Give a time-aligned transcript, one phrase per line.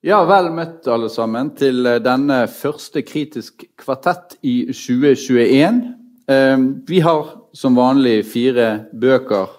[0.00, 5.82] Ja, vel møtt alle sammen til eh, denne første Kritisk kvartett i 2021.
[6.24, 9.52] Eh, vi har som vanlig fire bøker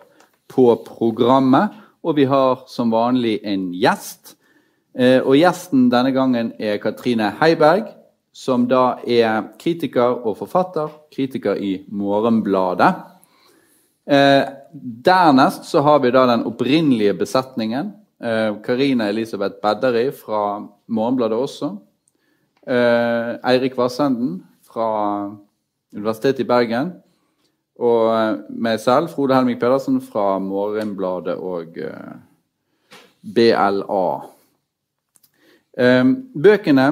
[0.50, 4.34] på programmet, og vi har som vanlig en gjest.
[4.98, 7.94] Eh, og gjesten denne gangen er Katrine Heiberg,
[8.34, 10.90] som da er kritiker og forfatter.
[11.14, 12.96] Kritiker i Morgenbladet.
[15.06, 17.92] Dernest så har vi da den opprinnelige besetningen.
[18.22, 21.78] Eh, Karina Elisabeth Bedderi fra Morgenbladet også.
[22.68, 25.36] Eh, Eirik Vassenden fra
[25.94, 26.92] Universitetet i Bergen.
[27.80, 31.80] Og eh, meg selv, Frode Helmik Pedersen fra Morgenbladet og
[33.22, 34.06] BLA.
[36.44, 36.88] Bøkene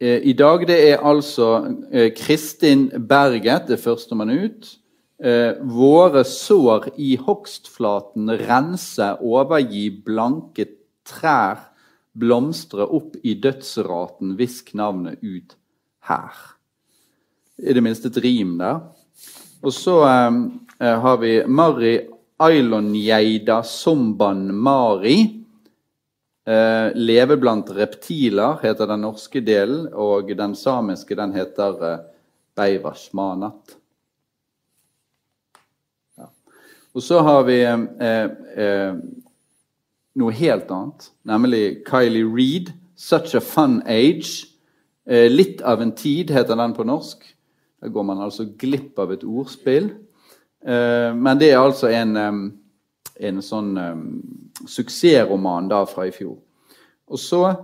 [0.00, 1.48] i dag det er altså
[2.16, 4.77] Kristin Berget, det første man ut
[5.22, 10.68] eh, våre sår i hogstflaten rense, overgi blanke
[11.06, 11.64] trær,
[12.18, 15.54] blomstre opp i dødsraten, hvisk navnet ut
[16.08, 16.38] her.
[17.58, 18.80] I det minste et rim der.
[19.62, 20.30] Og så eh,
[20.78, 21.96] eh har vi Mari
[22.38, 25.34] Ailonjeida Somban Mari.
[26.46, 31.98] Eh, 'Leve blant reptiler' heter den norske delen, og den samiske den heter eh,
[32.56, 33.77] Beivashmanat.
[36.94, 38.24] Og så har vi eh,
[38.64, 38.94] eh,
[40.18, 44.46] noe helt annet, nemlig Kylie Reed, 'Such a Fun Age'.
[45.06, 47.22] Eh, 'Litt av en tid' heter den på norsk.
[47.80, 49.92] Da går man altså glipp av et ordspill.
[51.14, 52.16] Men det er altså en,
[53.20, 53.68] en sånn
[54.66, 56.34] suksessroman da fra i fjor.
[57.06, 57.54] Og så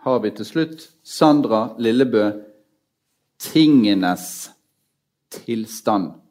[0.00, 2.32] har vi til slutt Sandra Lillebø
[3.38, 4.48] 'Tingenes
[5.30, 6.27] tilstand'.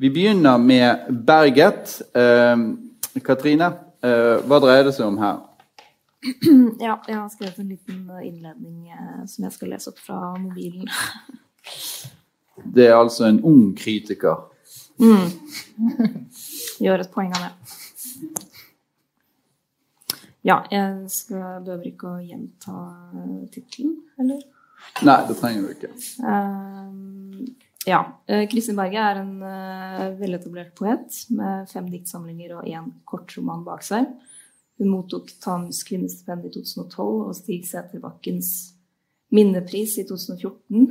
[0.00, 2.02] Vi begynner med Berget.
[2.16, 2.56] Eh,
[3.24, 3.66] Katrine,
[4.00, 5.42] eh, hva dreier det seg om her?
[6.80, 10.88] Ja, jeg har skrevet en liten innledning eh, som jeg skal lese opp fra mobilen.
[12.78, 14.40] det er altså en ung kritiker?
[15.04, 15.28] Mm.
[16.86, 17.78] Gjør et poeng av det.
[20.48, 22.78] Ja, jeg skal, behøver ikke å gjenta
[23.52, 24.46] tittelen, eller?
[25.04, 25.98] Nei, det trenger du ikke.
[26.24, 27.50] Um,
[27.86, 28.00] ja.
[28.26, 33.84] Eh, Kristin Berge er en uh, veletablert poet med fem diktsamlinger og én kortroman bak
[33.86, 34.08] seg.
[34.80, 38.50] Hun mottok Tams kvinnestipend i 2012 og Stig Sæterbakkens
[39.32, 40.90] minnepris i 2014.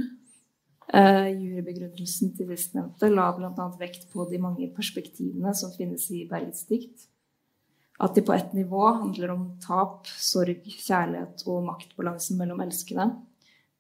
[0.89, 3.67] Uh, jurybegrunnelsen til sistnevnte la bl.a.
[3.77, 7.05] vekt på de mange perspektivene som finnes i Bergets dikt.
[7.99, 13.11] At de på ett nivå handler om tap, sorg, kjærlighet og maktbalansen mellom elskende,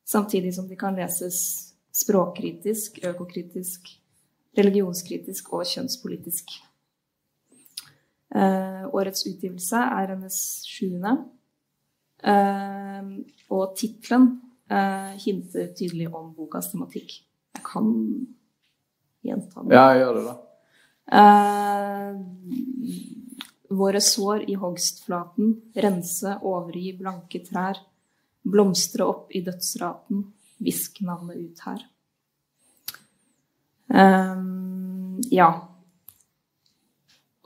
[0.05, 1.68] samtidig som de kan leses
[1.99, 3.91] språkkritisk, økokritisk,
[4.57, 6.55] religionskritisk og kjønnspolitisk.
[8.35, 10.37] Eh, årets utgivelse er hennes
[10.69, 11.15] sjuende.
[12.19, 13.03] Eh,
[13.49, 14.27] og tittelen
[14.69, 17.09] eh, hinter tydelig om bokas tematikk.
[17.55, 17.89] Jeg kan
[19.25, 19.73] gjenta den.
[19.73, 20.35] Ja, gjør det, da.
[21.19, 22.13] Eh,
[23.69, 25.55] våre sår i hogstflaten,
[25.85, 27.77] rense, overgi blanke trær,
[28.49, 30.23] blomstre opp i dødsraten,
[30.59, 31.85] Hvisk navnet ut her.
[33.89, 35.49] Um, ja.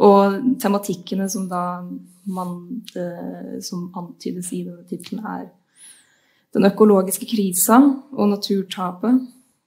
[0.03, 1.83] Og tematikkene som da
[2.23, 2.55] man,
[2.95, 5.51] eh, som antydes i denne tittelen, er
[6.53, 7.79] den økologiske krisa
[8.13, 9.21] og naturtapet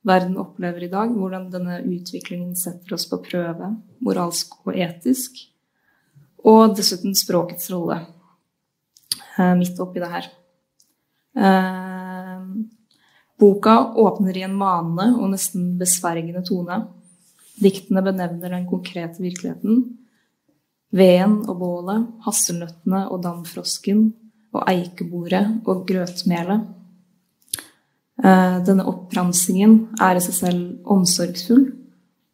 [0.07, 1.11] verden opplever i dag.
[1.11, 3.73] Hvordan denne utviklingen setter oss på prøve,
[4.05, 5.41] moralsk og etisk.
[6.47, 7.99] Og dessuten språkets rolle
[9.39, 10.31] eh, midt oppi det her.
[13.39, 16.81] Boka åpner i en manende og nesten besvergende tone.
[17.61, 19.83] Diktene benevner den konkrete virkeligheten.
[20.97, 24.07] Veden og bålet, hasselnøttene og damfrosken
[24.57, 26.65] og eikebordet og grøtmelet.
[28.25, 31.67] Eh, denne oppramsingen er i seg selv omsorgsfull,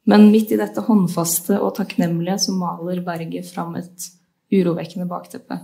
[0.06, 4.06] men midt i dette håndfaste og takknemlige så maler Berget fram et
[4.52, 5.58] urovekkende bakteppe.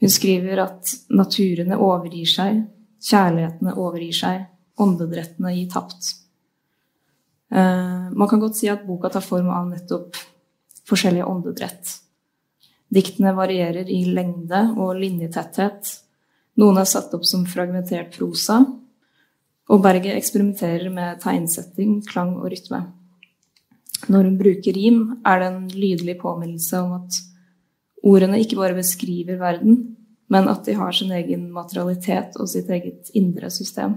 [0.00, 2.64] Hun skriver at naturene overgir seg,
[3.04, 4.46] Kjærlighetene overgir seg,
[4.80, 6.14] åndedrettene gir tapt.
[7.52, 10.16] Eh, man kan godt si at boka tar form av nettopp
[10.88, 11.98] forskjellige åndedrett.
[12.94, 15.92] Diktene varierer i lengde og linjetetthet.
[16.60, 18.60] Noen er satt opp som fragmentert prosa,
[19.64, 22.84] og Berget eksperimenterer med tegnsetting, klang og rytme.
[24.12, 27.20] Når hun bruker rim, er det en lydelig påminnelse om at
[28.04, 29.96] ordene ikke bare beskriver verden,
[30.34, 33.94] men at de har sin egen materialitet og sitt eget indre system.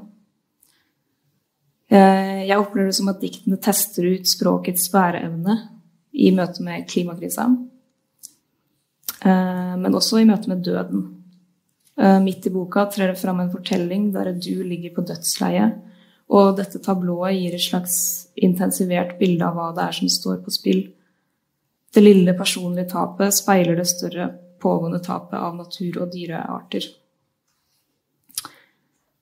[1.90, 5.58] Eh, jeg opplever det som at diktene tester ut språkets bæreevne
[6.14, 7.48] i møte med klimakrisa.
[9.26, 11.08] eh, men også i møte med døden.
[11.98, 15.82] Eh, midt i boka trer det fram en fortelling der du ligger på dødsleiet,
[16.30, 20.52] og dette tablået gir et slags intensivert bilde av hva det er som står på
[20.52, 20.84] spill.
[21.94, 26.88] Det lille personlige tapet speiler det større pågående tapet av natur- og dyrearter.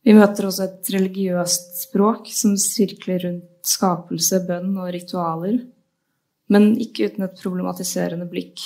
[0.05, 5.63] Vi møter også et religiøst språk som sirkler rundt skapelse, bønn og ritualer,
[6.53, 8.61] men ikke uten et problematiserende blikk.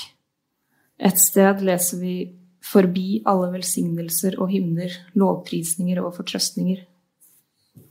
[0.99, 2.15] Et sted leser vi
[2.59, 6.81] forbi alle velsignelser og hymner, lovprisninger og fortrøstninger.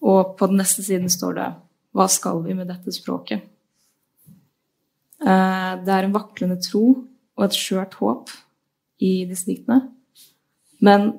[0.05, 1.49] Og på den neste siden står det
[1.97, 3.49] Hva skal vi med dette språket?
[5.25, 8.29] Eh, det er en vaklende tro og et skjørt håp
[8.99, 9.81] i distriktene,
[10.85, 11.11] men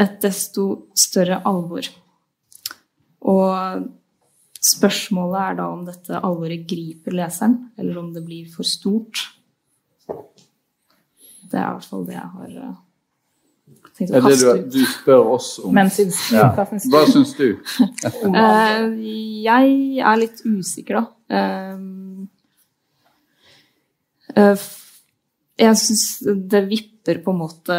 [0.00, 1.88] et desto større alvor.
[3.28, 3.84] Og
[4.62, 9.26] spørsmålet er da om dette alvoret griper leseren, eller om det blir for stort.
[11.52, 12.76] Det er i hvert fall det jeg har uh,
[13.92, 14.62] tenkt å kaste ut.
[14.62, 15.74] Det du, spør oss om.
[15.76, 16.48] Men syns du, ja.
[16.56, 16.92] hva syns du?
[16.94, 17.48] Hva syns du?
[18.32, 18.86] uh,
[19.44, 19.66] jeg
[20.00, 21.04] er litt usikker, da.
[25.62, 26.04] Jeg syns
[26.50, 27.78] det vipper på en måte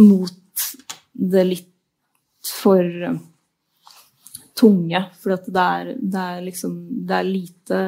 [0.00, 0.66] mot
[1.12, 1.70] det litt
[2.62, 2.84] for
[4.56, 5.00] tunge.
[5.20, 7.80] For det er, det er liksom Det er lite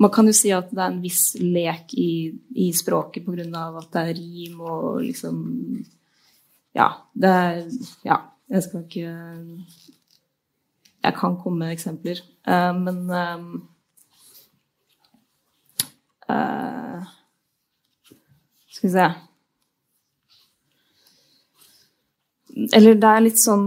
[0.00, 3.64] man kan jo si at det er en viss lek i, i språket pga.
[3.82, 5.40] at det er rim og liksom
[6.72, 7.58] Ja, det er
[8.06, 8.16] Ja,
[8.48, 9.10] jeg skal ikke
[11.04, 13.68] Jeg kan komme med eksempler, uh, men um,
[16.30, 17.10] uh,
[18.70, 19.08] Skal vi se.
[22.76, 23.66] Eller det er litt sånn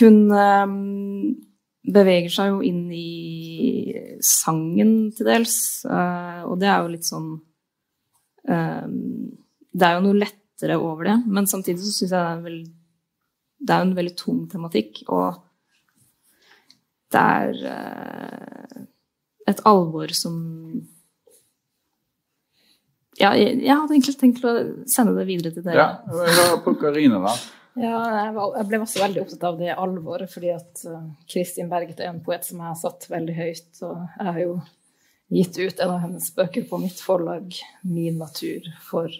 [0.00, 0.74] Hun um,
[1.90, 5.56] beveger seg jo inn i sangen til dels,
[5.88, 8.98] uh, og det er jo litt sånn um,
[9.72, 12.68] Det er jo noe lettere over det, men samtidig så syns jeg det er, en
[13.60, 15.40] det er en veldig tung tematikk, og
[17.12, 17.56] det er
[19.50, 20.36] et alvor som
[23.20, 24.52] ja, jeg, jeg hadde egentlig tenkt å
[24.88, 25.88] sende det videre til dere.
[26.08, 27.34] Ja, jeg på Karine da.
[27.78, 31.70] Ja, jeg, var, jeg, ble også veldig opptatt av det alvoret, fordi at uh, Kristin
[31.70, 33.70] Berget er en poet som jeg har satt veldig høyt.
[33.86, 34.54] Og jeg har jo
[35.30, 37.54] gitt ut en av hennes bøker på mitt forlag,
[37.86, 39.12] 'Min natur', for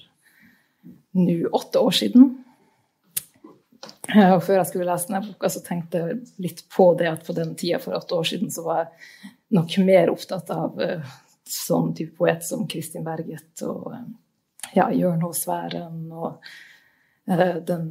[1.15, 2.33] nå åtte år siden.
[4.35, 7.37] Og før jeg skulle lese denne boka, så tenkte jeg litt på det at på
[7.37, 11.19] den tida for åtte år siden så var jeg nok mer opptatt av uh,
[11.53, 14.05] sånn type poet som Kristin Berget og uh,
[14.77, 15.33] ja, Jørn H.
[15.41, 16.39] Sværen og
[17.67, 17.85] den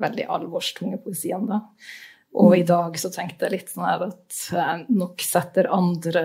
[0.00, 1.44] veldig alvorstunge poesien.
[1.48, 1.60] da.
[2.36, 6.24] Og i dag så tenkte jeg litt sånn her at jeg nok setter andre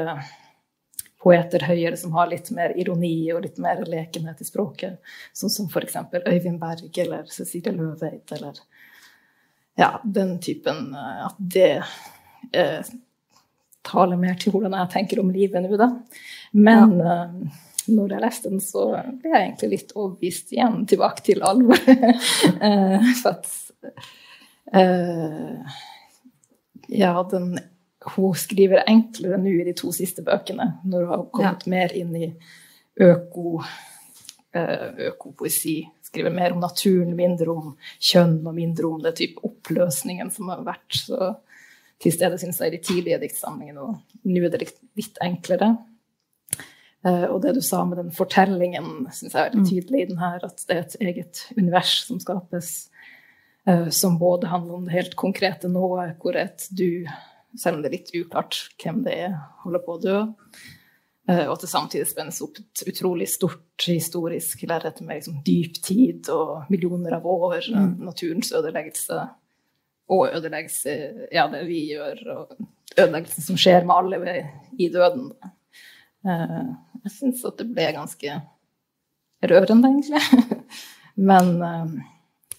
[1.22, 5.14] poeter høyere som har litt mer ironi og litt mer lekenhet i språket.
[5.38, 6.00] Sånn som f.eks.
[6.26, 8.60] Øyvind Berg eller Cecilie Løveid eller
[9.80, 11.70] ja, den typen eh, At det
[12.52, 12.90] eh,
[13.92, 15.92] taler mer til hvordan jeg tenker om livet nå, da.
[16.58, 17.18] Men ja.
[17.28, 17.60] uh,
[17.92, 18.88] når jeg leste den, så
[19.22, 21.82] ble jeg egentlig litt overbevist igjen tilbake til alvor.
[22.62, 23.52] uh, for at
[24.76, 25.78] uh,
[26.92, 27.54] Ja, den
[28.16, 31.70] Hun skriver enklere nå i de to siste bøkene, når hun har kommet ja.
[31.70, 32.30] mer inn i
[32.98, 33.62] øko,
[35.12, 35.76] økopoesi.
[36.02, 40.66] Skriver mer om naturen, mindre om kjønn og mindre om det type oppløsningen som har
[40.66, 41.30] vært så
[42.02, 43.86] til stede, syns jeg, i de tidlige diktsamlingene.
[43.86, 45.74] Og nå er det litt, litt enklere.
[47.02, 49.70] Uh, og det du sa med den fortellingen, syns jeg er veldig mm.
[49.72, 52.74] tydelig i den her, at det er et eget univers som skapes,
[53.70, 57.08] uh, som både handler om det helt konkrete nået, hvor et du,
[57.58, 61.56] selv om det er litt uklart hvem det er, holder på å dø, uh, og
[61.56, 66.70] at det samtidig spennes opp et utrolig stort historisk lerret med liksom, dyp tid og
[66.70, 67.96] millioner av år, mm.
[68.12, 69.24] naturens ødeleggelse
[70.12, 70.94] og ødeleggelse,
[71.32, 72.56] ja, det vi gjør, og
[72.98, 74.34] ødeleggelsen som skjer med alle
[74.80, 75.30] i døden.
[76.28, 76.74] Uh,
[77.06, 78.40] jeg syns at det ble ganske
[79.52, 80.50] rørende, egentlig.
[81.32, 81.96] Men uh,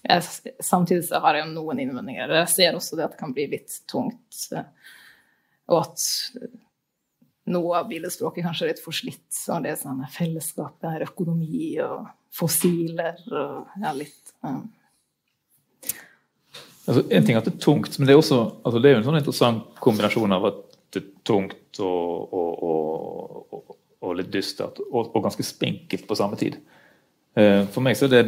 [0.02, 2.34] jeg, samtidig så har jeg noen innvendinger.
[2.42, 4.48] Jeg ser også det at det kan bli litt tungt,
[5.70, 6.08] og at
[7.52, 9.26] noe av billedspråket kanskje er litt forslitt.
[9.34, 14.64] Så det er sånn fellesskap, det er økonomi og fossiler og ja, litt um.
[16.92, 18.96] Altså, En ting er at det er tungt, men det er også altså, det er
[18.96, 24.32] jo en sånn interessant kombinasjon av at det er tungt og, og, og, og litt
[24.34, 26.58] dystert, og, ganske spinkelt på samme tid.
[27.32, 28.24] Uh, for meg så er det,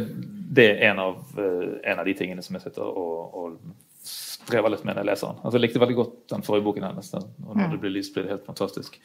[0.57, 3.59] det er en av, uh, en av de tingene som jeg sitter og,
[4.05, 5.39] strever litt med når jeg leser den.
[5.41, 7.07] Altså, jeg likte veldig godt den forrige boken hennes.
[7.09, 8.99] Den, og når det blir lyst, blir det helt fantastisk.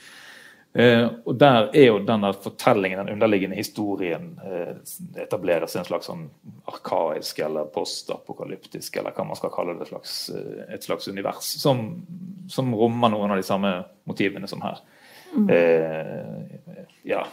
[0.72, 4.76] Eh, og der er jo denne fortellingen, den underliggende historien, eh,
[5.18, 6.28] etableres en slags sånn
[6.70, 11.50] arkaisk eller postapokalyptisk, eller hva man skal kalle det, et slags, eh, et slags univers,
[11.58, 11.82] som,
[12.46, 13.74] som, rommer noen av de samme
[14.06, 14.78] motivene som her.
[15.34, 15.50] Mm.
[15.50, 17.24] Eh, ja,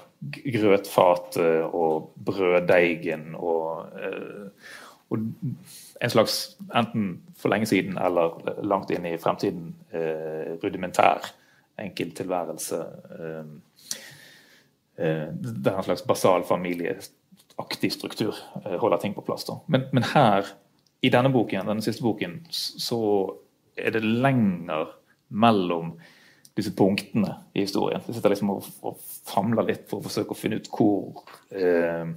[0.58, 4.77] grøtfatet og brøddeigen og, eh,
[5.13, 5.24] og
[6.01, 11.29] en slags enten for lenge siden eller langt inn i fremtiden eh, rudimentær
[11.81, 12.79] enkelttilværelse.
[13.19, 13.96] Eh,
[14.98, 19.48] eh, det er en slags basal familieaktig struktur eh, holder ting på plass.
[19.50, 19.60] Da.
[19.67, 20.51] Men, men, her,
[21.01, 23.01] i denne boken, denne siste boken, så
[23.77, 24.93] er det lenger
[25.29, 25.96] mellom
[26.57, 28.01] disse punktene i historien.
[28.07, 28.98] Jeg sitter liksom og, og
[29.29, 32.10] famler litt for å forsøke å finne ut hvor, eh,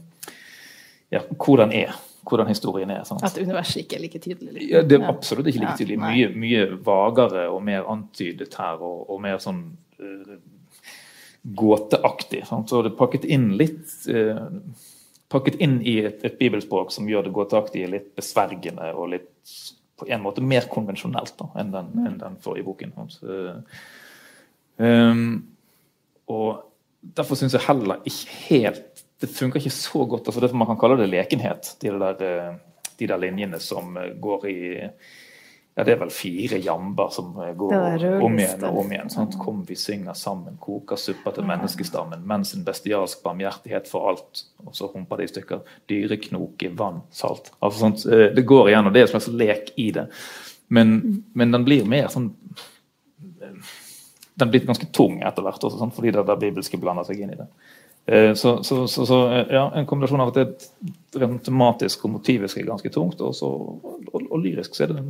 [1.13, 3.03] ja, hvor den er hvordan historien er.
[3.09, 3.25] Sant?
[3.27, 4.53] At universet ikke er like tydelig?
[4.53, 4.71] Liksom.
[4.73, 5.99] Ja, det er absolutt ikke like tydelig.
[6.03, 9.65] Mye, mye vagere og mer antydet her, og, og mer sånn
[10.03, 10.39] uh,
[11.63, 12.45] gåteaktig.
[12.49, 12.71] Sant?
[12.71, 14.49] Så det er pakket inn litt uh,
[15.31, 19.53] Pakket inn i et, et, bibelspråk som gjør det gåteaktige litt besvergende og litt
[20.01, 22.97] på en måte mer konvensjonelt da, enn, den, enn den forrige boken.
[23.15, 23.37] Så,
[24.83, 25.23] um,
[26.35, 26.65] og
[27.01, 28.90] derfor syns jeg heller ikke helt
[29.21, 30.29] det funker ikke så godt.
[30.29, 32.55] altså det Man kan kalle det lekenhet, de der, eh,
[32.99, 34.61] de der linjene som eh, går i
[35.77, 39.11] ja, Det er vel fire jamber som eh, går om igjen og om igjen.
[39.13, 39.37] Sant?
[39.39, 44.45] Kom, vi synger sammen, koker suppa til menneskestammen, mens en bestialsk barmhjertighet for alt.
[44.65, 45.61] Og så humper det i stykker.
[45.89, 47.53] Dyreknoke, vann, salt.
[47.61, 50.09] Altså, sånt, det går igjen, og det er en slags lek i det.
[50.69, 50.97] Men,
[51.35, 52.29] men den blir mer sånn
[54.39, 55.95] Den blir ganske tung etter hvert, også, sant?
[55.95, 57.49] fordi det det bibelske blander seg inn i det.
[58.11, 62.17] Eh, så, så, så, så, eh, ja, en kombinasjon av at det rent tematisk og
[62.17, 65.05] motivisk er ganske tungt, og, og, og, og lyrisk så er det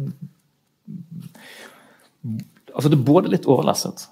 [2.70, 4.02] Altså det er både litt overlesset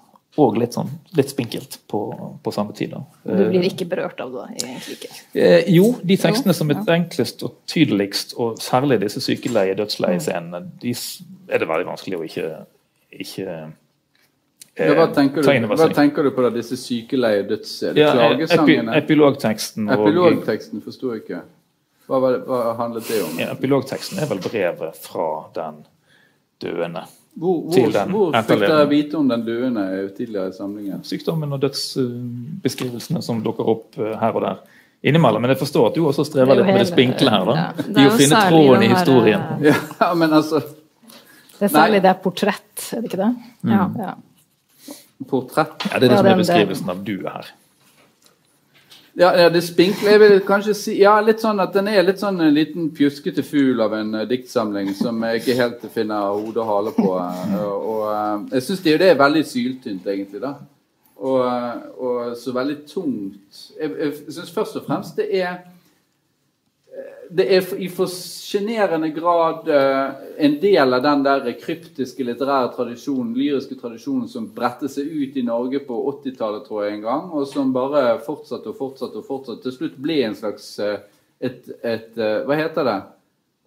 [0.41, 1.99] og litt sånn litt spinkelt på,
[2.43, 2.95] på samme tid.
[2.95, 3.01] Da.
[3.23, 5.11] Du blir ikke berørt av det, egentlig ikke?
[5.37, 10.95] Eh, jo, de tekstene som er enklest og tydeligst, og særlig disse sykeleie- dødsleiescenene, de
[11.49, 12.49] er det veldig vanskelig å ikke,
[13.25, 13.59] ikke
[14.79, 17.75] ja, hva, tenker du, hva tenker du på da, disse sykeleie døds...
[17.97, 18.93] Ja, Klagesangene?
[18.93, 19.89] Epi, epilogteksten.
[19.95, 21.41] Epilogteksten forsto jeg ikke.
[22.09, 23.37] Hva, det, hva, handlet det om?
[23.37, 25.83] Ja, epilogteksten er vel brevet fra den
[26.63, 27.05] døende.
[27.39, 29.83] Hvor, hvor, hvor fikk dere vite om den døende
[30.17, 31.03] tidligere i samlingen?
[31.07, 34.63] Sykdommen og dødsbeskrivelsene som dukker opp eh, her og der.
[35.05, 37.45] Innimellom, Men jeg forstår at du også strever litt med det spinkle her.
[37.47, 37.53] da.
[37.59, 39.45] Ja, I å finne tråden i historien.
[39.69, 40.63] Ja, men altså...
[41.59, 42.03] Det er særlig Nei.
[42.07, 43.29] det er portrett, er det ikke det?
[43.67, 43.71] Mm.
[43.75, 43.85] Ja.
[43.99, 44.11] ja
[45.27, 45.89] portrett.
[45.91, 47.51] Ja, Det er det som er beskrivelsen av du her.
[49.19, 52.21] Ja, ja, det spinkle Jeg vil kanskje si ja, litt sånn at den er litt
[52.21, 56.61] sånn en liten pjuskete fugl av en uh, diktsamling som jeg ikke helt finner hode
[56.61, 57.09] og hale på.
[57.17, 60.43] Uh, og uh, Jeg syns det, det, er veldig syltynt, egentlig.
[60.45, 60.53] da
[61.19, 63.71] og, og så veldig tungt.
[63.79, 65.57] Jeg, jeg syns først og fremst det er
[67.29, 73.35] det er i for sjenerende grad uh, en del av den der kryptiske litterære tradisjonen,
[73.37, 77.45] lyriske tradisjonen som bredte seg ut i Norge på 80-tallet, tror jeg en gang, og
[77.49, 79.61] som bare fortsatte og fortsatte og fortsatte.
[79.67, 80.97] Til slutt ble en slags uh,
[81.37, 82.99] et, et uh, Hva heter det?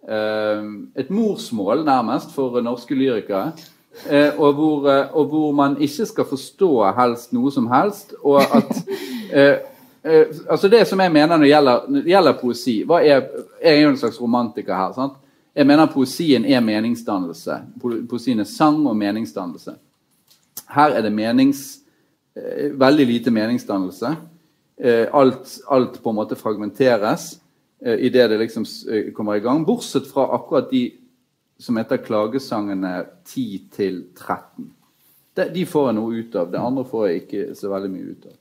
[0.03, 3.53] et morsmål, nærmest, for norske lyrikere.
[4.35, 8.11] Og hvor, og, hvor, man ikke skal forstå helst noe som helst.
[8.19, 8.81] Og at
[9.39, 9.63] eh,
[10.03, 13.21] altså Det som jeg mener når det gjelder, når det gjelder poesi hva er,
[13.63, 14.93] Jeg er jo en slags romantiker her.
[14.93, 15.13] sant?
[15.55, 17.59] Jeg mener poesien er meningsdannelse.
[18.09, 19.75] Poesien er sang og meningsdannelse.
[20.73, 21.79] Her er det menings,
[22.35, 24.15] eh, veldig lite meningsdannelse.
[24.77, 27.39] Eh, alt, alt, på en måte fragmenteres
[27.85, 29.65] eh, idet det liksom eh, kommer i gang.
[29.65, 30.87] Bortsett fra akkurat de
[31.59, 34.71] som heter klagesangene 10 til 13.
[35.35, 36.49] De, de får jeg noe ut av.
[36.51, 38.39] Det andre får jeg ikke så veldig mye ut av.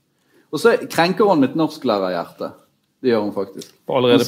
[0.52, 2.52] Og så krenker hun mitt norsklærerhjerte.
[3.02, 3.72] Det gjør hun faktisk.
[3.88, 4.26] Allerede, hun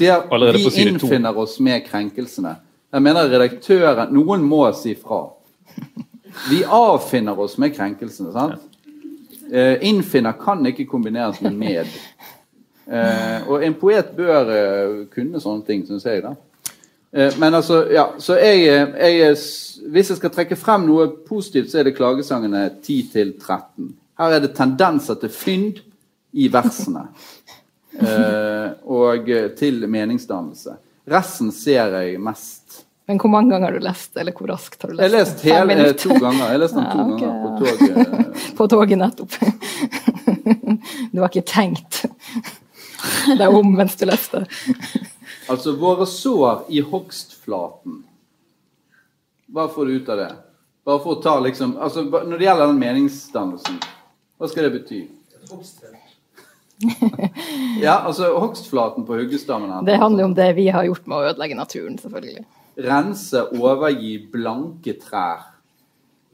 [0.73, 2.57] sier vi innfinner oss med krenkelsene.
[2.95, 5.27] Jeg mener redaktøren Noen må si fra.
[6.49, 8.33] Vi avfinner oss med krenkelsene.
[8.33, 8.71] sant?
[9.53, 11.95] Uh, innfinner kan ikke kombineres med med.
[12.89, 16.23] Uh, og en poet bør uh, kunne sånne ting, syns jeg.
[16.25, 16.35] da.
[17.39, 18.65] men altså, ja, så jeg,
[18.99, 19.37] jeg,
[19.87, 23.95] Hvis jeg skal trekke frem noe positivt, så er det klagesangene 10 13.
[24.19, 25.85] Her er det tendenser til fynd
[26.35, 27.07] i versene.
[27.95, 30.79] Eh, og til meningsdannelse.
[31.11, 32.85] Resten ser jeg mest.
[33.07, 35.45] Men hvor mange ganger har du lest, eller hvor raskt har du lest?
[35.45, 36.47] Jeg har lest hele, to ganger.
[36.55, 37.27] Jeg leste den to ja, okay.
[37.27, 38.55] ganger på toget.
[38.59, 39.37] på toget, nettopp.
[41.13, 42.01] du har ikke tenkt
[43.39, 44.47] deg om mens du leste?
[45.53, 48.01] altså, våre sår i hogstflaten.
[49.53, 50.31] Hva får du ut av det?
[50.85, 53.77] Bare for å ta liksom, altså, Når det gjelder den meningsdannelsen,
[54.41, 55.05] hva skal det bety?
[57.85, 59.83] Ja, altså hogstflaten på huggestammen her.
[59.87, 62.45] Det handler jo om det vi har gjort med å ødelegge naturen, selvfølgelig.
[62.85, 65.51] Rense, overgi blanke trær.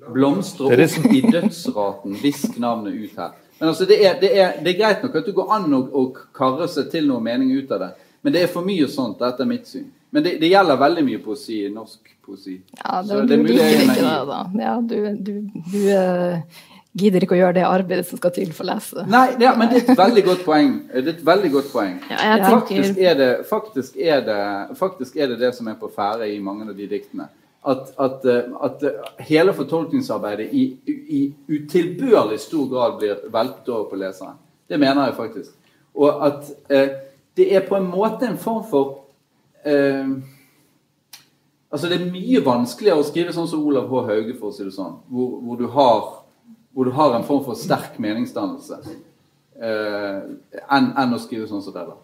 [0.00, 2.14] Blomstre opp i dødsraten.
[2.22, 3.34] Visk navnet ut her.
[3.60, 5.80] Men altså, det er, det, er, det er greit nok at det går an å,
[5.84, 6.04] å
[6.36, 7.90] karre seg til noe mening ut av det.
[8.24, 9.90] Men det er for mye sånt, etter mitt syn.
[10.10, 12.56] Men det, det gjelder veldig mye poesi, norsk poesi.
[12.80, 14.40] Ja, Så det, det er du mulig liker er ikke det, da.
[14.64, 14.96] Ja, du,
[15.28, 15.34] du,
[15.70, 16.64] du eh,
[16.98, 19.04] gidder ikke å gjøre det arbeidet som skal til for å lese.
[19.10, 20.72] Nei, ja, men det er et veldig godt poeng.
[20.90, 21.98] Det er et veldig godt poeng.
[22.10, 24.40] Ja, jeg Faktisk er, det, faktisk, er det,
[24.78, 27.28] faktisk er det det som er på ferde i mange av de diktene.
[27.70, 33.90] At, at, eh, at eh, hele fortolkningsarbeidet i, i utilbørlig stor grad blir veltet over
[33.90, 34.38] på leseren.
[34.70, 35.54] Det mener jeg faktisk.
[35.94, 36.96] Og at eh,
[37.36, 38.98] det er på en måte en form for
[39.64, 40.20] eh,
[41.70, 44.00] Altså Det er mye vanskeligere å skrive sånn som Olav H.
[44.08, 46.00] Hauge, for å si det sånn, hvor, hvor, du, har,
[46.74, 48.80] hvor du har en form for sterk meningsdannelse,
[49.60, 50.18] eh,
[50.70, 51.96] enn en å skrive sånn som det, da.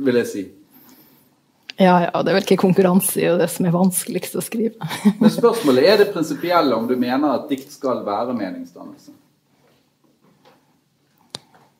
[0.00, 0.44] Vil jeg si.
[1.80, 4.76] Ja, ja, det er vel ikke konkurranse i det som er vanskeligst å skrive.
[5.22, 9.16] Men spørsmålet er det prinsipielle om du mener at dikt skal være meningsdannelse.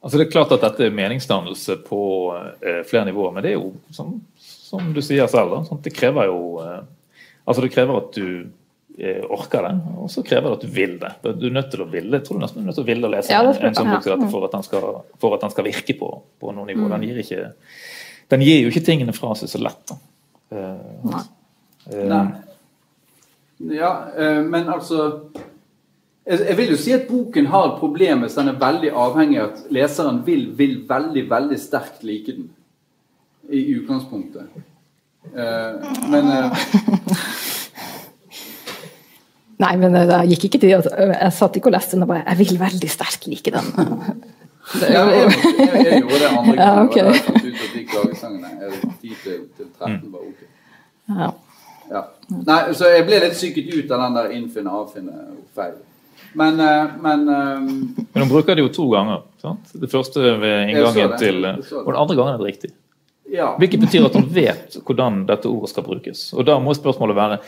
[0.00, 2.00] Altså Det er klart at dette er meningsdannelse på
[2.64, 5.82] eh, flere nivåer, men det er jo som, som du sier selv, da, sant?
[5.85, 6.80] det krever jo eh,
[7.44, 8.47] Altså det krever at du
[9.30, 11.11] orker det, og så krever det at du vil det.
[11.40, 13.09] Du er nødt til å ville, jeg tror du nesten er nødt til å ville
[13.09, 14.87] å lese Ja, en, en sånn bok for at den skal,
[15.23, 16.85] for at den skal virke på, på noe nivå.
[16.87, 16.95] Mm.
[16.97, 17.45] Den, gir ikke,
[18.35, 19.83] den gir jo ikke tingene fra seg så lett.
[19.92, 19.99] da.
[20.50, 21.23] Eh, Nei.
[21.92, 22.25] eh, Nei.
[23.76, 25.02] Ja, eh, men altså
[26.30, 29.38] jeg jeg vil jo si at boken har et problem hvis den er veldig avhengig
[29.40, 32.50] av at leseren vil, vil veldig, veldig sterkt like den.
[33.50, 34.47] I utgangspunktet.
[35.35, 36.66] Eh, Men eh,
[39.60, 42.38] Nei, men det, gikk ikke til Jeg satt ikke og leste den og bare Jeg
[42.40, 43.66] vil veldig sterkt like den.
[44.70, 46.86] Det er ja, jeg, jeg, jeg gjorde det andre Ja, gangen.
[46.86, 46.90] ok.
[46.90, 47.04] okay.
[47.04, 50.42] da fant ut at de klagesangene er 10 til, til 13 var ok.
[51.20, 51.30] ja.
[51.90, 52.02] Ja.
[52.30, 55.16] Nei, så jeg ble litt psyket ut av den der innfinne, avfinne
[55.58, 55.73] feil.
[56.38, 57.64] Men, eh, men um,
[58.12, 59.25] Men hun bruker det jo to ganger.
[59.42, 59.73] Sant?
[59.75, 61.64] Det første ved Jeg inngangen til Jeg.
[61.80, 62.70] Og den andre gangen er det riktig.
[63.34, 63.49] ja.
[63.58, 66.28] Hvilket betyr at hun vet hvordan dette ordet skal brukes.
[66.38, 67.40] Og da må spørsmålet være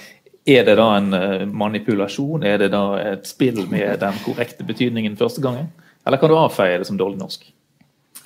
[0.45, 2.43] er det da en eh, manipulasjon?
[2.43, 5.71] Er det da et spill med den korrekte betydningen første gangen?
[6.07, 7.45] Eller kan du avfeie det som dårlig norsk?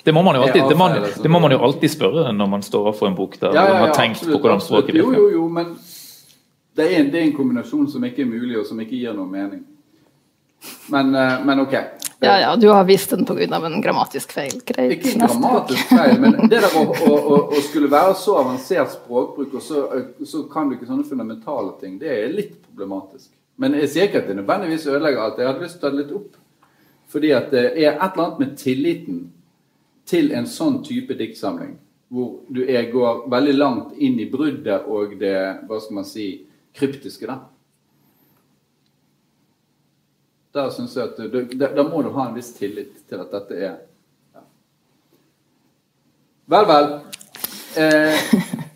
[0.07, 0.91] Det må alltid, det man,
[1.23, 3.73] det må man jo alltid spørre når man står overfor en bok der Ja, ja,
[3.73, 5.17] man har tenkt absolutt, på hvordan språket virker.
[5.17, 5.73] jo, jo, jo, men
[6.77, 9.17] det er, en, det er en kombinasjon som ikke er mulig, og som ikke gir
[9.17, 9.65] noe mening.
[10.87, 11.73] Men, eh, men ok.
[12.19, 13.65] ja, ja, du har visst den pga.
[13.65, 14.61] en grammatisk feil.
[14.65, 14.91] Greit.
[14.97, 18.95] Ikke en grammatisk feil, men det der å, å, å, å skulle være så avansert
[18.95, 19.85] språkbruk, og så,
[20.25, 23.29] så kan du ikke sånne fundamentale ting, det er litt problematisk.
[23.57, 25.39] Men jeg sier ikke at det nødvendigvis ødelegger alt.
[25.41, 26.37] Jeg hadde lyst til å ta det litt opp.
[27.07, 29.19] Fordi at det er et eller annet med tilliten
[30.07, 31.77] til en sånn type diktsamling,
[32.13, 36.27] hvor du er, går veldig langt inn i bruddet og det, hva skal man si,
[36.77, 37.41] kryptiske, da.
[40.57, 43.33] Der synes jeg at du, da, da må du ha en viss tillit til at
[43.33, 43.75] dette er
[44.33, 44.41] ja.
[46.49, 46.87] Vel, vel.
[47.77, 48.15] Eh,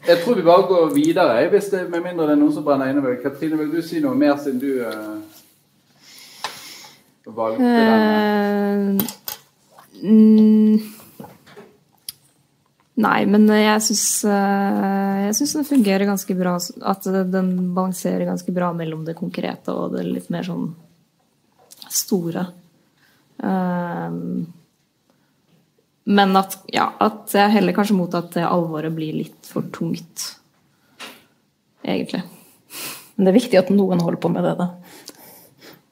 [0.07, 2.91] jeg tror vi bare går videre, hvis det, med mindre det er noen som brenner
[2.91, 5.17] inne ved Katrine, vil du si noe mer siden du eh,
[7.31, 9.09] valgte denne?
[10.01, 10.89] Eh,
[13.01, 16.57] Nei, men jeg syns Jeg syns den fungerer ganske bra.
[16.85, 20.67] At den balanserer ganske bra mellom det konkrete og det litt mer sånn
[21.93, 22.47] store.
[23.43, 24.19] Eh,
[26.11, 30.23] Men at, ja, at jeg heller kanskje mot at det alvoret blir litt for tungt.
[31.85, 32.23] Egentlig.
[33.15, 34.67] Men det er viktig at noen holder på med det, da.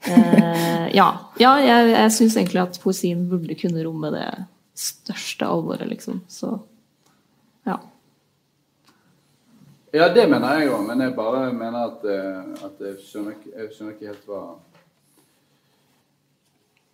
[0.10, 1.06] Eh, ja,
[1.38, 4.28] ja jeg, jeg syns egentlig at poesien burde kunne romme det
[4.74, 6.24] største alvoret, liksom.
[6.28, 6.56] Så
[7.70, 7.78] ja.
[9.94, 13.54] Ja, det mener jeg òg, men jeg bare mener at, eh, at jeg, skjønner ikke,
[13.56, 14.44] jeg skjønner ikke helt hva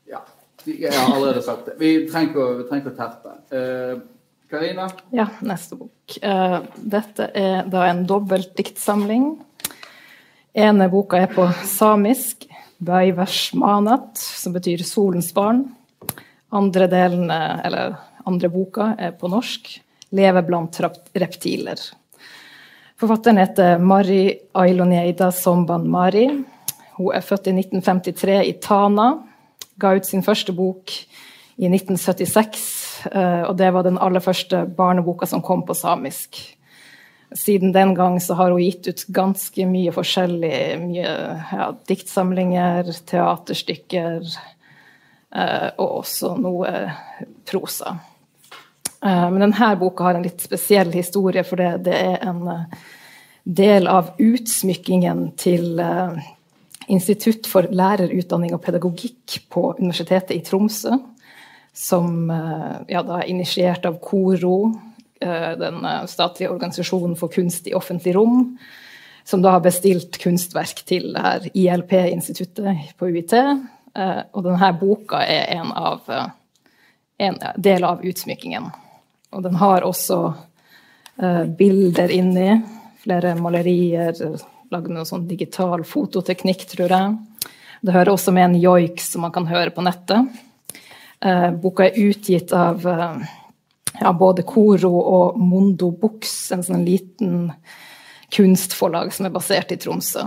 [0.10, 0.22] Ja.
[0.66, 1.76] Jeg har allerede sagt det.
[1.78, 2.32] Vi trenger
[2.72, 3.36] ikke å, terpe.
[3.54, 3.98] Eh,
[4.50, 4.88] Karina?
[5.14, 6.18] Ja, neste bok.
[6.22, 9.36] Uh, Dette er da en dobbeltdiktsamling.
[10.56, 12.46] ene boka er på samisk,
[12.86, 15.64] Bøyversmanat, som betyr solens barn.
[16.52, 20.80] Andre delen, eh, eller andre boka, er på norsk, Leve blant
[21.14, 21.80] reptiler.
[23.00, 26.28] Forfatteren heter Mari Ailoneida Somban Mari.
[26.96, 29.10] Hun er født i 1953 i Tana.
[29.82, 30.92] Ga ut sin første bok
[31.56, 32.62] i 1976,
[33.12, 36.40] eh, og det var den aller første barneboka som kom på samisk.
[37.36, 40.60] Siden den gang så har hun gitt ut ganske mye forskjellig.
[40.80, 41.16] Mye
[41.52, 44.36] ja, diktsamlinger, teaterstykker.
[45.78, 46.70] og også noe
[47.44, 47.98] prosa.
[49.02, 52.46] Men denne boka har en litt spesiell historie, for det, det er en
[53.44, 55.82] del av utsmykkingen til
[56.92, 60.98] Institutt for lærerutdanning og pedagogikk på Universitetet i Tromsø,
[61.76, 62.30] som
[62.88, 64.58] ja, da er initiert av KORO,
[65.20, 68.54] den statlige organisasjonen for kunst i offentlig rom,
[69.28, 71.18] som da har bestilt kunstverk til
[71.52, 73.34] ILP-instituttet på UiT.
[73.96, 76.28] Eh, og denne boka er en, av, eh,
[77.28, 78.70] en del av utsmykkingen.
[79.32, 80.20] Og den har også
[81.56, 82.58] bilder inni,
[83.00, 84.18] flere malerier,
[84.72, 87.16] lagd med noe sånn digital fototeknikk, tror jeg.
[87.86, 90.40] Det hører også med en joik som man kan høre på nettet.
[91.22, 93.28] Eh, boka er utgitt av eh,
[94.00, 97.52] ja, både Koro og Mondo Books, en sånn liten
[98.36, 100.26] kunstforlag som er basert i Tromsø.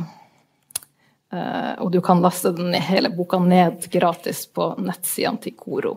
[1.33, 5.95] Eh, og du kan laste den hele boka ned gratis på nettsidene til Koro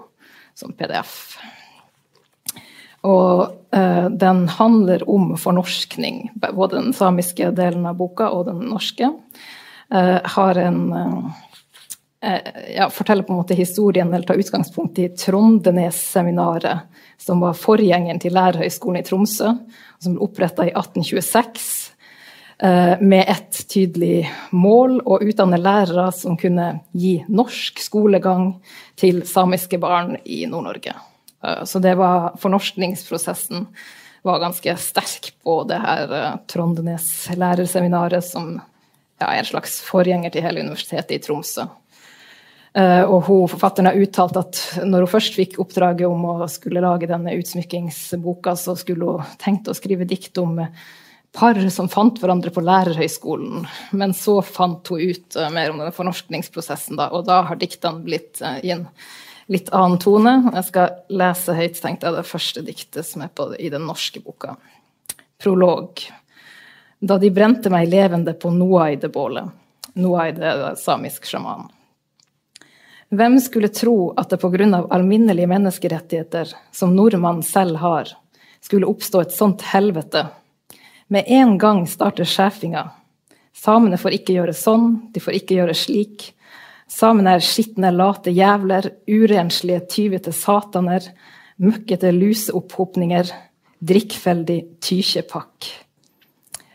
[0.58, 1.38] som PDF.
[3.08, 9.10] Og eh, den handler om fornorskning, både den samiske delen av boka og den norske.
[9.94, 10.84] Eh, har en
[12.70, 16.84] ja, forteller på en måte historien eller tar utgangspunkt i Trondenes-seminaret,
[17.18, 19.56] som var forgjengeren til Lærerhøgskolen i Tromsø,
[19.98, 21.92] som ble oppretta i 1826
[22.64, 28.52] Eh, med et tydelig mål å utdanne lærere som kunne gi norsk skolegang
[29.02, 30.94] til samiske barn i Nord-Norge.
[31.44, 33.68] Eh, så det var fornorskningsprosessen
[34.22, 38.56] var ganske sterk på det her eh, Trondenes lærerseminaret, som
[39.20, 41.68] ja, er en slags forgjenger til hele universitetet i Tromsø.
[42.72, 47.10] Og hun, forfatteren har uttalt at når hun først fikk oppdraget om å skulle lage
[47.10, 50.62] denne utsmykkingsboka, så skulle hun tenkt å skrive dikt om
[51.36, 53.66] par som fant hverandre på lærerhøyskolen.
[53.92, 58.40] Men så fant hun ut mer om denne fornorskningsprosessen, da, og da har diktene blitt
[58.64, 58.88] i en
[59.52, 60.34] litt annen tone.
[60.56, 64.24] Jeg skal lese høyt tenkte jeg, det første diktet som er på, i den norske
[64.24, 64.56] boka.
[65.42, 66.00] Prolog.
[67.02, 69.52] Da de brente meg levende på Noaide-bålet.
[70.00, 71.68] Noaide er samisk sjaman.
[73.12, 74.88] Hvem skulle tro at det pga.
[74.90, 78.08] alminnelige menneskerettigheter, som nordmannen selv har,
[78.62, 80.30] skulle oppstå et sånt helvete
[81.12, 82.86] med en gang starter skjefinga.
[83.52, 86.30] Samene får ikke gjøre sånn, de får ikke gjøre slik.
[86.92, 91.06] Samene er skitne, late jævler, urenslige, tyvete sataner,
[91.62, 93.32] møkkete luseopphopninger,
[93.80, 95.70] drikkfeldig tykjepakk.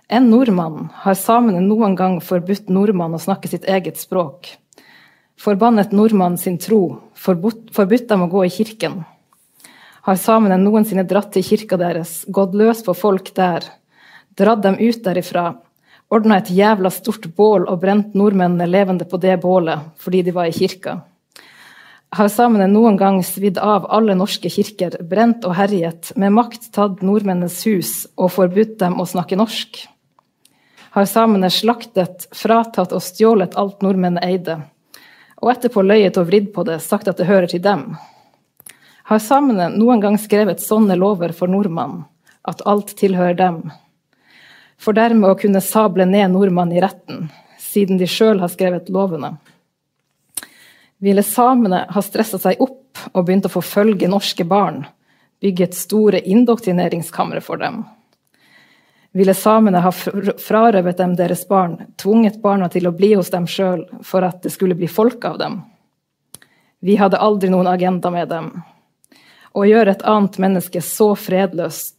[0.09, 4.55] En nordmann har samene noen gang forbudt nordmann å snakke sitt eget språk.
[5.37, 9.03] Forbannet nordmann sin tro, forbudt, dem å gå i kirken.
[10.07, 13.67] Har samene noensinne dratt til kirka deres, gått løs på folk der,
[14.39, 15.51] dratt dem ut derifra,
[16.13, 20.51] ordna et jævla stort bål og brent nordmennene levende på det bålet fordi de var
[20.51, 21.01] i kirka.
[22.17, 27.03] Har samene noen gang svidd av alle norske kirker, brent og herjet, med makt tatt
[27.05, 29.83] nordmennenes hus og forbudt dem å snakke norsk?
[30.97, 34.61] Har samene slaktet, fratatt og stjålet alt nordmennene eide,
[35.43, 37.99] og etterpå løyet og vridd på det, sagt at det hører til dem?
[39.11, 42.07] Har samene noen gang skrevet sånne lover for nordmannen,
[42.49, 43.61] at alt tilhører dem?
[44.79, 47.27] For dermed å kunne sable ned nordmannen i retten,
[47.59, 49.37] siden de sjøl har skrevet lovene.
[50.99, 54.85] Ville samene ha stressa seg opp og begynt å forfølge norske barn,
[55.41, 57.83] bygget store indoktrineringskamre for dem?
[59.17, 63.87] Ville samene ha frarøvet dem deres barn, tvunget barna til å bli hos dem sjøl
[64.05, 65.63] for at det skulle bli folk av dem?
[66.85, 68.51] Vi hadde aldri noen agenda med dem.
[69.57, 71.96] Å gjøre et annet menneske så fredløst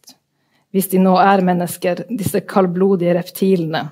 [0.74, 3.86] hvis de nå er mennesker, disse kaldblodige reptilene,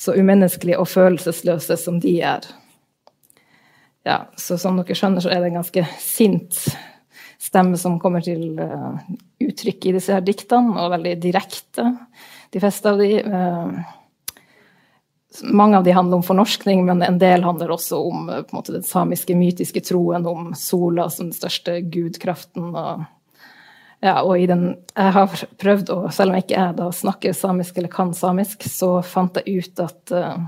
[0.00, 2.46] så umenneskelige og følelsesløse som de er.
[4.06, 6.56] Ja, så som dere skjønner, så er det en ganske sint
[7.40, 8.96] stemme som kommer til uh,
[9.40, 11.86] uttrykk i disse her diktene, og veldig direkte,
[12.52, 13.10] de fleste av de.
[13.24, 13.96] Uh,
[15.46, 18.84] mange av de handler om fornorskning, men en del handler også om uh, måte, den
[18.86, 22.72] samiske mytiske troen om sola som den største gudkraften.
[22.74, 23.08] og
[24.00, 24.64] ja, og den
[24.96, 28.64] Jeg har prøvd å Selv om jeg ikke er da snakker samisk eller kan samisk,
[28.64, 30.40] så fant jeg ut at uh,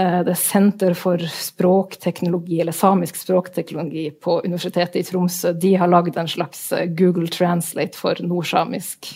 [0.00, 6.16] det er Senter for språkteknologi, eller samisk språkteknologi på Universitetet i Tromsø, de har lagd
[6.16, 9.10] en slags eh, Google Translate for nordsamisk.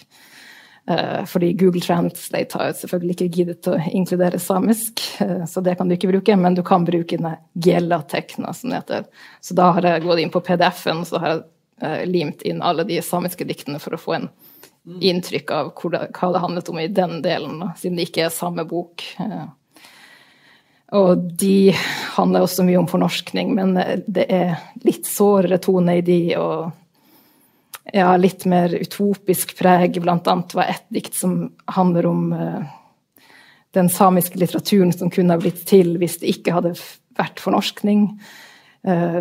[0.90, 5.88] Uh, fordi Google Translate har selvfølgelig ikke giddet å inkludere samisk, uh, så det kan
[5.88, 9.06] du ikke bruke, men du kan bruke denne Gela-tekna, som det heter.
[9.40, 11.44] Så da har jeg gått inn på PDF-en, så har jeg
[12.06, 14.28] limt inn alle de samiske diktene for å få en
[14.84, 19.04] inntrykk av hva det handlet om i den delen, siden det ikke er samme bok.
[19.20, 19.46] Eh.
[20.94, 21.72] Og de
[22.14, 23.74] handler også mye om fornorskning, men
[24.06, 26.70] det er litt sårere tone i de, og
[27.96, 29.98] ja, litt mer utopisk preg.
[30.04, 32.24] Blant annet var et dikt som handler om
[33.74, 36.76] den samiske litteraturen som kunne ha blitt til hvis det ikke hadde
[37.18, 38.06] vært fornorskning.
[38.14, 38.43] Uh,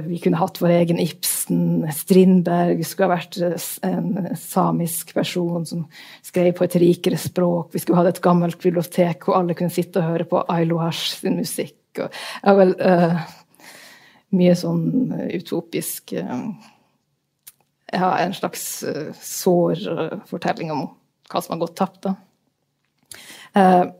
[0.03, 1.85] vi kunne hatt vår egen Ibsen.
[1.95, 5.85] Strindberg skulle ha vært eh, en samisk person som
[6.25, 7.69] skrev på et rikere språk.
[7.71, 11.39] Vi skulle hatt et gammelt bibliotek hvor alle kunne sitte og høre på Ailohash sin
[11.39, 11.79] musikk.
[11.95, 12.09] Og,
[12.41, 13.19] ja, vel, uh,
[14.33, 14.85] mye sånn
[15.29, 16.47] utopisk uh,
[17.93, 18.65] Ja, en slags
[19.21, 19.83] sår
[20.25, 20.87] fortelling om
[21.29, 22.07] hva som har gått tapt.
[22.07, 22.15] da.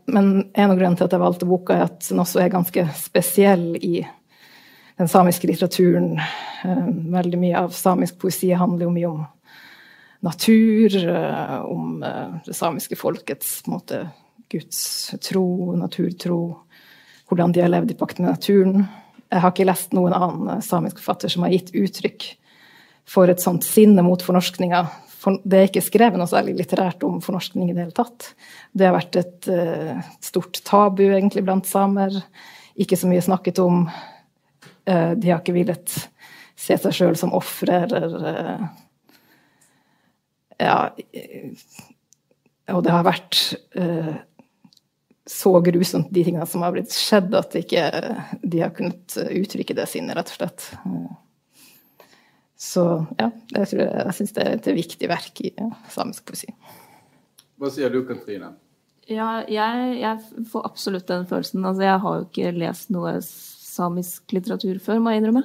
[0.09, 2.87] Men en av grunnene til at jeg valgte boka, er at den også er ganske
[2.97, 3.99] spesiell i
[4.97, 6.19] den samiske litteraturen.
[6.63, 9.23] Eh, veldig mye av samisk poesi handler jo mye om
[10.23, 14.05] natur, eh, om eh, det samiske folkets måte,
[14.53, 16.39] Guds tro, naturtro,
[17.29, 18.85] hvordan de har levd i pakt med naturen.
[19.31, 22.27] Jeg har ikke lest noen annen samisk forfatter som har gitt uttrykk
[23.09, 24.83] for et sånt sinne mot fornorskninga.
[25.23, 28.33] For det er ikke skrevet noe særlig litterært om fornorskning i det hele tatt.
[28.75, 29.47] Det har vært et
[30.21, 32.19] stort tabu egentlig blant samer.
[32.77, 33.87] Ikke så mye snakket om
[34.85, 35.93] de har ikke villet
[36.59, 38.67] se seg sjøl som ofre eller eh,
[40.61, 40.77] Ja.
[42.71, 43.39] Og det har vært
[43.75, 44.13] eh,
[45.27, 47.83] så grusomt, de tingene som har blitt skjedd, at ikke
[48.39, 50.67] de har kunnet uttrykke det sinnet, rett og slett.
[52.59, 52.83] Så
[53.19, 55.51] ja, jeg, tror, jeg syns det er et viktig verk i
[55.91, 56.51] samisk poesi.
[57.59, 58.53] Hva sier du, Katrine?
[59.11, 61.65] Ja, jeg, jeg, får absolutt den følelsen.
[61.67, 63.17] Altså, jeg har jo ikke lest noe
[63.73, 65.43] samisk litteratur før, må jeg innrømme.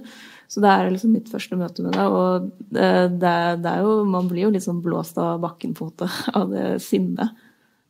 [0.49, 2.07] Så det er liksom mitt første møte med det.
[2.09, 6.09] Og det, det, det er jo Man blir jo liksom blåst av bakken på en
[6.41, 7.45] av det sinnet.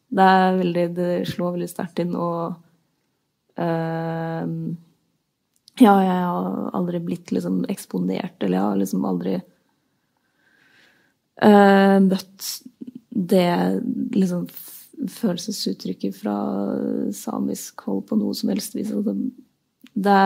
[0.09, 2.57] Det er veldig Det slår veldig sterkt inn, og
[3.61, 4.47] uh,
[5.79, 9.37] Ja, jeg har aldri blitt liksom eksponert, eller jeg har liksom aldri
[11.45, 12.49] uh, møtt
[13.19, 13.81] det
[14.15, 14.47] liksom
[15.07, 16.37] følelsesuttrykket fra
[17.15, 18.91] samisk hold på noe som helst vis.
[18.95, 19.15] Altså,
[20.05, 20.21] det,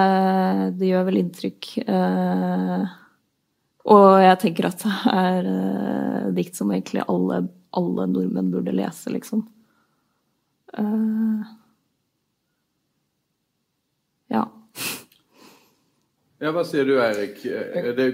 [0.78, 1.70] det gjør vel inntrykk.
[1.86, 2.84] Eh,
[3.92, 7.42] og jeg tenker at det er eh, dikt som egentlig alle,
[7.78, 9.44] alle, nordmenn burde lese, liksom.
[10.78, 11.50] Eh,
[14.36, 14.44] ja.
[16.42, 17.42] Ja, Hva sier du, Eirik?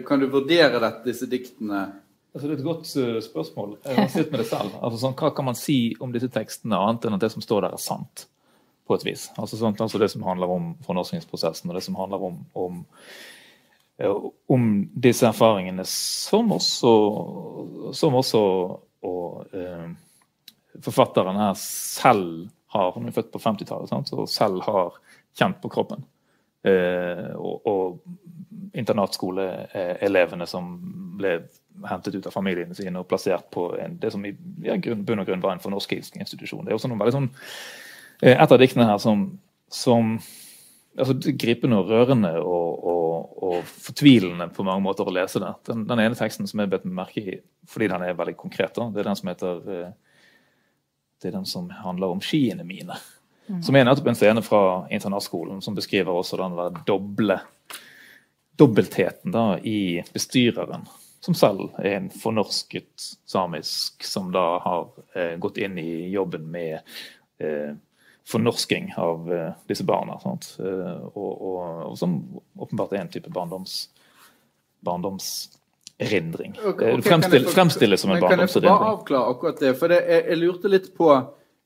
[0.07, 1.87] Kan du vurdere dette, disse diktene?
[2.35, 3.79] Altså, det er et godt uh, spørsmål.
[3.87, 4.75] Jeg har sett med det selv.
[4.85, 7.65] Altså, sånn, hva kan man si om disse tekstene, annet enn at det som står
[7.65, 8.29] der, er sant?
[8.89, 9.29] På et vis.
[9.37, 12.85] Altså, altså Det som handler om fornorskningsprosessen, og det som handler om, om,
[14.49, 16.93] om disse erfaringene som også,
[17.93, 18.43] som også
[19.09, 19.91] og, eh,
[20.83, 24.99] forfatteren her selv har Hun er født på 50-tallet og selv har
[25.39, 26.03] kjent på kroppen.
[26.63, 30.75] Eh, og, og internatskoleelevene som
[31.17, 31.39] ble
[31.89, 34.35] hentet ut av familiene sine og plassert på en, det som i
[34.67, 36.67] ja, bunn og grunn var en fornorskingsinstitusjon.
[36.67, 37.88] Det er også noen veldig sånn Eh,
[38.23, 39.27] et av diktene her som,
[39.71, 40.17] som
[40.99, 45.53] altså, gripende og rørende og, og, og, fortvilende på mange måter å lese det.
[45.69, 48.89] Den, den ene teksten som jeg bet merke i fordi den er veldig konkret, da,
[48.93, 49.95] det er den som heter eh,
[51.19, 52.95] det er den som handler om skiene mine.
[53.49, 53.63] Mm.
[53.65, 54.63] Som er nettopp en scene fra
[54.95, 57.41] internatskolen som beskriver også den der doble
[58.59, 60.87] dobbeltheten da, i bestyreren.
[61.23, 66.81] Som selv er en fornorsket samisk, som da har eh, gått inn i jobben med
[67.43, 67.77] eh,
[68.29, 70.19] fornorsking av uh, disse barna.
[70.25, 71.61] Uh, og, og,
[71.91, 72.19] og, som
[72.59, 73.79] åpenbart er en type barndoms,
[74.85, 76.59] barndomserindring.
[76.59, 78.69] Okay, okay, fremstilles, fremstilles som en barndomserindring.
[78.69, 79.73] Kan jeg bare avklare akkurat det?
[79.81, 81.11] For det, jeg, jeg, lurte litt på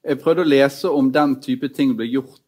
[0.03, 2.39] Jeg prøvde å lese om den type ting ble gjort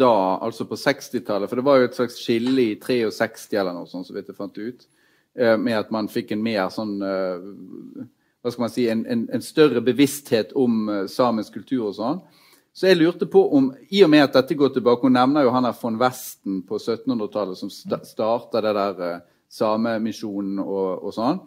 [0.00, 1.48] da, altså på 60-tallet.
[1.48, 4.36] For det var jo et slags skille i 63 eller noe sånt, så vidt jeg
[4.36, 4.84] fant ut.
[5.60, 9.80] Med at man fikk en mer sånn hva skal man si, en, en, en større
[9.84, 12.20] bevissthet om samisk kultur og sånn.
[12.80, 15.50] Så jeg lurte på om, i og med at dette går tilbake Hun nevner jo
[15.52, 19.18] han der von Westen på 1700-tallet som sta starta det der uh,
[19.52, 21.40] Samemisjonen og, og sånn.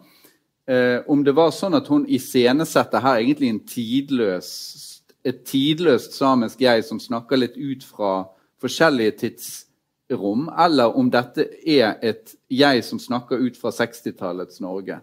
[0.68, 4.50] Eh, om det var sånn at hun iscenesetter her egentlig en tidløs,
[5.24, 8.12] et tidløst samisk jeg som snakker litt ut fra
[8.60, 15.00] forskjellige tidsrom, eller om dette er et jeg som snakker ut fra 60-tallets Norge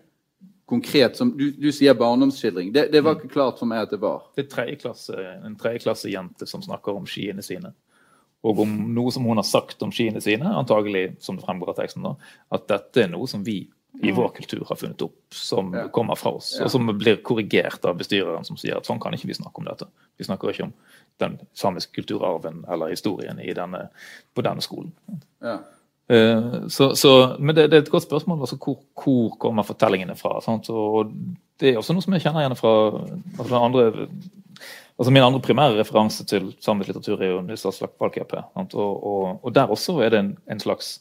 [0.72, 2.72] konkret som Du, du sier barndomsskildring.
[2.74, 4.24] Det, det, var ikke klart for meg at det var.
[4.36, 7.74] Det er tredjeklasse, en tredjeklassejente som snakker om skiene sine.
[8.48, 11.78] Og om noe som hun har sagt om skiene sine, antagelig som det fremgår av
[11.84, 12.16] teksten, da,
[12.58, 13.60] at dette er noe som vi
[14.02, 15.88] i vår kultur har funnet opp, som Ja.
[15.94, 16.64] kommer fra oss, Ja.
[16.66, 19.66] og som blir korrigert av bestyreren, som sier at sånn kan ikke vi snakke om
[19.68, 19.86] dette.
[20.18, 20.74] Vi snakker ikke om
[21.20, 23.90] den samiske kulturarven eller historien i denne,
[24.34, 24.94] på denne skolen.
[25.44, 25.60] Ja.
[26.10, 28.40] Eh, Så, så, men det, det er et godt spørsmål.
[28.40, 30.40] altså Hvor, hvor kommer fortellingene fra?
[30.42, 30.70] Sant?
[30.70, 31.12] Og
[31.60, 32.74] det er også noe som jeg kjenner igjen fra
[33.40, 34.08] altså andre
[35.00, 38.44] altså Min andre primære referanse til samisk litteratur er jo Nils Aslak Valkeapää.
[38.56, 41.00] Og, og, og der også er det en, en slags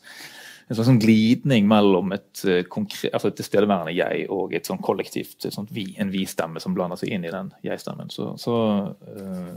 [0.70, 5.44] en slags sånn glidning mellom et, konkret, altså et tilstedeværende jeg og et sånn kollektivt
[5.44, 8.12] et sånt vi, en vi-stemme som blander seg inn i den jeg-stemmen.
[8.14, 8.54] Så, så,
[9.10, 9.56] eh,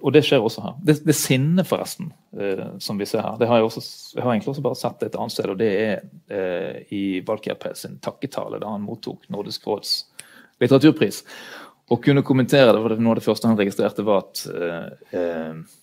[0.00, 0.76] og det skjer også her.
[0.86, 3.82] Det, det sinnet, forresten, eh, som vi ser her, det har jeg, også,
[4.16, 7.74] jeg har egentlig også bare sett et annet sted, og det er eh, i Valkeapää
[7.78, 9.94] sin takketale da han mottok Nordisk råds
[10.62, 11.22] litteraturpris.
[11.92, 15.18] Å kunne kommentere det, for det noe av det første han registrerte, var at eh,
[15.18, 15.78] eh,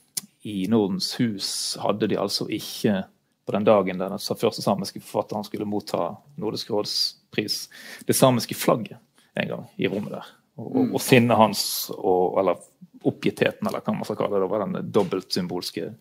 [0.50, 1.52] i Nordens hus
[1.84, 3.04] hadde de altså ikke
[3.46, 6.96] på den dagen den første samiske forfatteren skulle motta Nordisk råds
[7.34, 7.64] pris,
[8.08, 9.02] det samiske flagget
[9.40, 10.28] en gang i rommet der.
[10.60, 11.62] Og, og, og sinnet hans,
[11.96, 12.60] og, eller
[13.08, 15.94] oppgittheten, eller hva man skal kalle det, det var den dobbeltsymbolske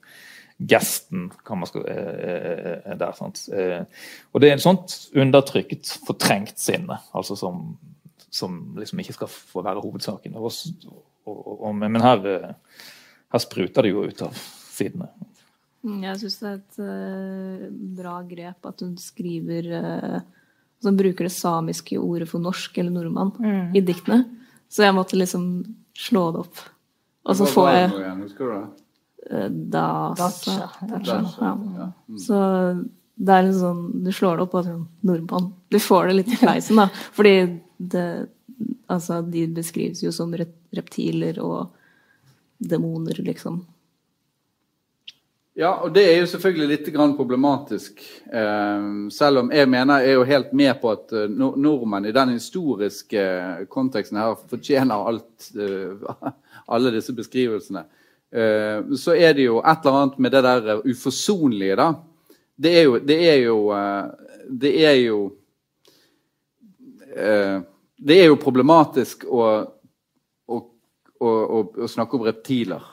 [0.59, 3.13] gesten kan man skal, eh, eh, der.
[3.15, 3.45] Sant?
[3.53, 3.85] Eh,
[4.33, 7.77] og det er et sånt undertrykt, fortrengt sinne, altså som,
[8.31, 10.35] som liksom ikke skal få være hovedsaken.
[10.35, 10.51] Og,
[11.29, 12.81] og, og, men her, eh,
[13.33, 14.41] her spruter det jo ut av
[14.75, 15.13] sidene.
[15.87, 17.69] Mm, Jeg syns det er et uh,
[18.01, 20.17] bra grep at hun skriver uh,
[20.83, 24.25] Som bruker det samiske ordet for norsk eller nordmann i diktene.
[24.71, 25.47] Så jeg måtte liksom
[25.95, 26.61] slå det opp.
[27.29, 27.91] Og så får jeg
[29.31, 30.57] eh, Dacha.
[30.88, 31.21] Ja.
[31.45, 31.88] ja.
[32.09, 32.19] Mm.
[32.25, 32.41] Så
[33.19, 35.53] det er en sånn Du slår det opp på sånn Nordmann.
[35.69, 36.88] Du får det litt i fleisen, da.
[37.17, 37.37] Fordi
[37.77, 38.09] det
[38.88, 41.69] Altså, de beskrives jo som reptiler og
[42.59, 43.61] demoner, liksom.
[45.59, 47.99] Ja, og det er jo selvfølgelig litt grann problematisk.
[48.31, 52.14] Eh, selv om jeg mener jeg er jo helt med på at eh, nordmenn i
[52.14, 53.25] den historiske
[53.73, 56.31] konteksten her fortjener alt, eh,
[56.69, 57.85] alle disse beskrivelsene.
[58.31, 61.93] Eh, så er det jo et eller annet med det der eh, uforsonlige, da.
[62.59, 64.05] Det er jo Det er jo, eh,
[64.51, 65.19] det er jo
[67.99, 69.47] Det er jo problematisk å,
[70.47, 70.59] å,
[71.19, 71.31] å,
[71.83, 72.85] å snakke om reptiler.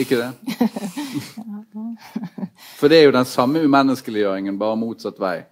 [0.00, 0.56] Ikke det?
[2.80, 5.44] For det er jo den samme umenneskeliggjøringen, bare motsatt vei.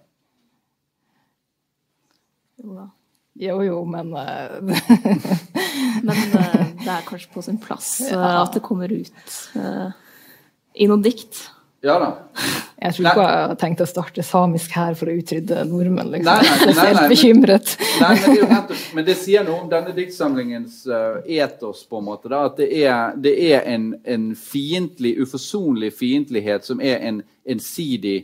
[2.59, 2.89] Jo da.
[3.35, 4.59] Jo, jo, men eh,
[6.03, 9.11] Men eh, det er kanskje på sin plass eh, at det kommer ut
[10.73, 11.39] i noen dikt.
[11.83, 12.07] Ja da.
[12.79, 16.13] jeg tror ikke jeg har tenkt å starte samisk her for å utrydde nordmenn.
[16.13, 16.29] Liksom.
[16.29, 17.73] Nei, nei, Jeg er nei, helt nei, men- bekymret.
[17.99, 20.77] Nei, men, det er jo men det sier noe om denne diktsamlingens
[21.27, 22.31] etos, på en måte.
[22.31, 28.17] Da, at det er, det er en, en fiendtlig, uforsonlig fiendtlighet som er en ensidig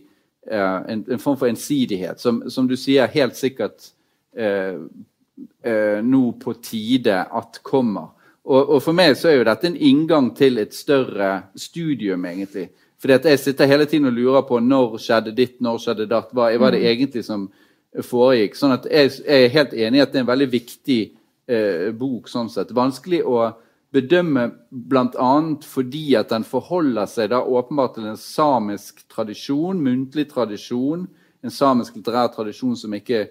[0.50, 3.92] eh, en, en form for ensidighet, som, som du sier helt sikkert
[4.36, 8.12] nå på tide at kommer.
[8.50, 12.70] Og, og for meg så er jo dette en inngang til et større studium, egentlig.
[13.00, 16.34] Fordi at jeg sitter hele tiden og lurer på når skjedde ditt, når skjedde datt.
[16.36, 17.48] Hva er det egentlig som
[18.06, 18.58] foregikk?
[18.60, 21.00] Sånn at jeg, jeg er helt enig i at det er en veldig viktig
[21.48, 22.74] eh, bok sånn sett.
[22.76, 23.46] Vanskelig å
[23.96, 25.32] bedømme bl.a.
[25.66, 31.08] fordi at den forholder seg da åpenbart til en samisk tradisjon, muntlig tradisjon,
[31.40, 33.30] en samisk litterær tradisjon som ikke,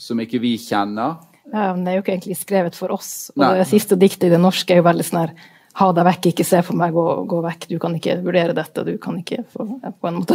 [0.00, 1.18] som ikke vi kjenner.
[1.50, 3.30] Ja, men det er jo ikke egentlig skrevet for oss.
[3.34, 3.54] Og Nei.
[3.58, 5.32] det siste diktet i det norske er jo veldig sånn her
[5.78, 7.68] Ha deg vekk, ikke se på meg, gå, gå vekk.
[7.70, 10.34] Du kan ikke vurdere dette, du kan ikke få ja, På en måte.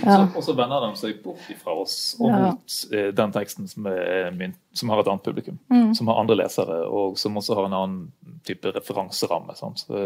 [0.00, 0.14] ja.
[0.24, 2.38] og så vender de seg bort fra oss og Ja.
[2.46, 4.32] mot eh, den teksten som, er
[4.72, 5.58] som har et annet publikum.
[5.68, 5.92] Mm.
[5.94, 9.54] Som har andre lesere, og som også har en annen type referanseramme.
[9.60, 9.84] Sant?
[9.84, 10.00] Så,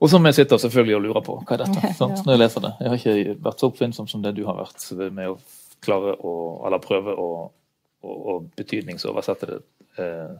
[0.00, 1.38] Og som jeg sitter selvfølgelig og lurer på.
[1.42, 1.92] Hva er dette?
[1.98, 2.22] Sant?
[2.26, 2.72] Når jeg leser det.
[2.80, 5.38] Jeg har ikke vært så oppfinnsom som det du har vært med å
[5.84, 6.34] klare å
[6.66, 7.30] Eller prøve å,
[8.02, 9.58] å, å betydningsoversette det
[10.02, 10.36] eh,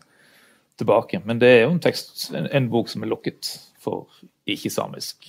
[0.77, 1.21] tilbake.
[1.25, 3.49] Men det er jo en tekst, en, en bok som er lukket
[3.81, 4.07] for
[4.47, 5.29] ikke-samisk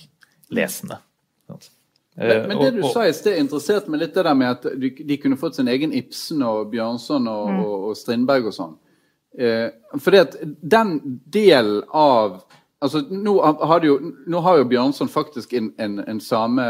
[0.54, 1.00] lesende.
[1.46, 1.70] Sant?
[1.70, 1.76] Men,
[2.18, 4.90] Eh, men det du sa i sted, interesserte meg litt det der med at de,
[4.90, 7.60] de kunne fått sin egen Ibsen og Bjørnson og, Mm.
[7.62, 8.72] og, og Strindberg og sånn.
[9.38, 9.68] Eh,
[10.02, 12.40] fordi at den delen av
[12.82, 16.66] altså nå har, det jo, nå har jo Bjørnson faktisk en, en, en same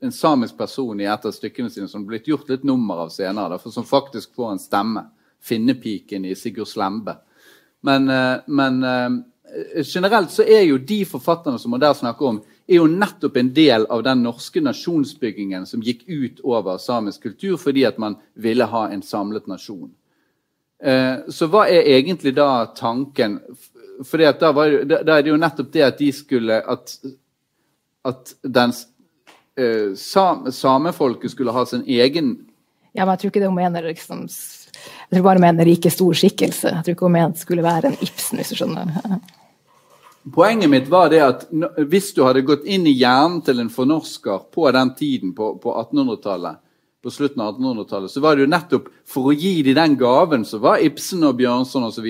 [0.00, 3.08] en samisk person i et av stykkene sine som har blitt gjort litt nummer av
[3.10, 5.06] senere, som faktisk får en stemme.
[5.42, 7.16] Finnepiken i Sigurd Slembe.
[7.80, 12.40] Men, eh, men eh, generelt så er jo de forfatterne som man der snakker om,
[12.68, 17.56] er jo nettopp en del av den norske nasjonsbyggingen som gikk ut over samisk kultur
[17.56, 19.90] fordi at man ville ha en samlet nasjon.
[20.82, 23.40] Eh, Så hva er egentlig da tanken?
[24.04, 26.98] For da da er det jo nettopp det at de skulle At,
[28.04, 28.72] at den
[29.58, 32.36] eh, sam, samefolket skulle ha sin egen
[32.96, 35.90] Ja, men jeg tror ikke det hun mener liksom Jeg tror bare hun mener ikke
[35.92, 36.70] stor skikkelse.
[36.72, 39.18] Jeg tror ikke hun mente skulle være en Ibsen, hvis du skjønner.
[40.34, 41.44] Poenget mitt var det at
[41.88, 45.72] hvis du hadde gått inn i hjernen til en fornorsker på den tiden, på, på
[45.72, 46.60] 1800-tallet,
[47.08, 50.44] på slutten av 1800-tallet, så var det jo nettopp for å gi dem den gaven
[50.44, 52.08] som var Ibsen og Bjørnson osv.,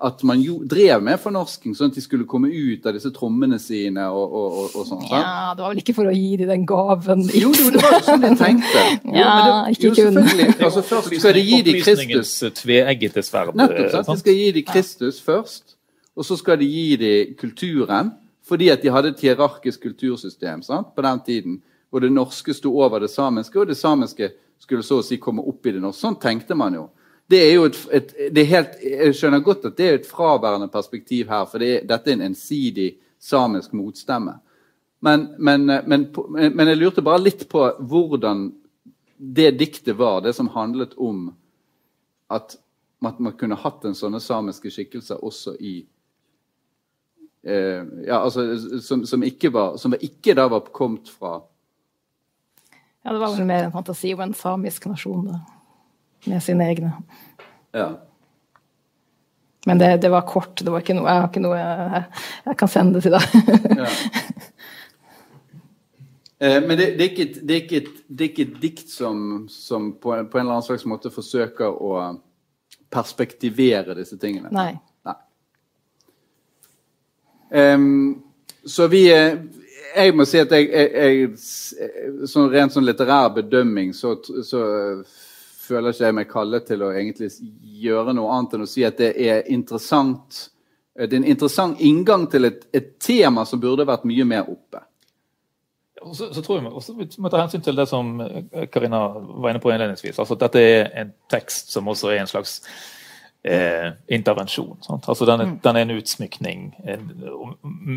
[0.00, 3.58] at man jo, drev med fornorsking, sånn at de skulle komme ut av disse trommene
[3.60, 5.02] sine og, og, og, og sånn.
[5.10, 7.26] Ja, det var vel ikke for å gi dem den gaven.
[7.36, 8.86] Jo, jo, det var jo sånn de tenkte.
[9.10, 10.22] Jo, Ja, det, ikke jo, kun.
[10.22, 12.32] Altså, først skal de gi dem Kristus.
[12.62, 13.52] Tveeggete sverd.
[13.58, 14.08] Nettopp, eh, sant?
[14.08, 15.76] De skal gi dem Kristus først,
[16.16, 18.14] og så skal de gi dem kulturen.
[18.50, 20.94] Fordi at de hadde et hierarkisk kultursystem sant?
[20.96, 21.60] på den tiden.
[21.90, 24.30] Hvor det norske sto over det samiske, og det samiske
[24.60, 26.00] skulle så å si komme opp i det norske.
[26.04, 26.88] Sånn tenkte man jo.
[27.30, 30.70] Det er jo et, et er helt, Jeg skjønner godt at det er et fraværende
[30.70, 34.38] perspektiv her, for det er, dette er en ensidig samisk motstemme.
[35.00, 38.50] Men, men, men, men, jeg lurte bare litt på hvordan
[39.16, 41.30] det diktet var, det som handlet om
[42.32, 42.56] at
[43.00, 45.74] man, man kunne hatt en sånne samiske skikkelser også i
[47.42, 48.44] eh, ja, altså,
[48.80, 51.38] som, som, ikke var, som ikke da var kommet fra
[53.02, 55.40] Ja, det var vel mer en fantasi om en samisk nasjon da,
[56.26, 56.94] med sine egne.
[57.76, 57.90] ja.
[59.68, 60.62] Men det, det var kort.
[60.64, 62.04] det var ikke noe, Jeg har ikke noe jeg,
[62.46, 63.24] jeg kan sende det til deg.
[63.76, 63.90] Ja.
[66.40, 68.54] Eh, men det, det, er ikke et, det, er ikke et, det er ikke et
[68.62, 69.18] dikt som,
[69.52, 71.98] som på, en, på en eller annen slags måte forsøker å
[72.88, 74.48] perspektivere disse tingene.
[74.48, 74.70] Nei.
[75.04, 75.16] Nei.
[77.52, 78.22] Um,
[78.64, 79.36] så vi eh,
[79.96, 84.14] Jeg må si at jeg, jeg, jeg sånn Rent sånn litterær bedømming så,
[84.46, 85.18] så eh,
[85.70, 87.30] føler ikke jeg meg kallet til å egentlig
[87.82, 90.44] gjøre noe annet enn å si at det er interessant
[90.96, 94.50] eh, Det er en interessant inngang til et, et tema som burde vært mye mer
[94.50, 94.84] oppe.
[96.00, 99.02] Og så, så tror jeg også vi må ta hensyn til det som eh, Karina
[99.12, 100.18] var inne på innledningsvis.
[100.18, 102.60] altså at Dette er en tekst som også er en slags
[103.44, 104.78] eh, intervensjon.
[104.86, 105.08] Sant?
[105.08, 107.10] Altså den, er, den er en utsmykning en,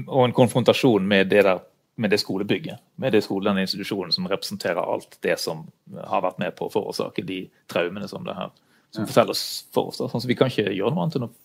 [0.07, 1.63] og en konfrontasjon med det, der,
[1.95, 2.81] med det skolebygget.
[2.95, 6.73] Med det skolen den institusjonen som representerer alt det som har vært med på å
[6.73, 8.51] forårsake de traumene som det her
[8.93, 9.97] som forteller oss for oss.
[9.97, 10.09] Da.
[10.09, 11.39] Sånn, så vi kan ikke gjøre noe annet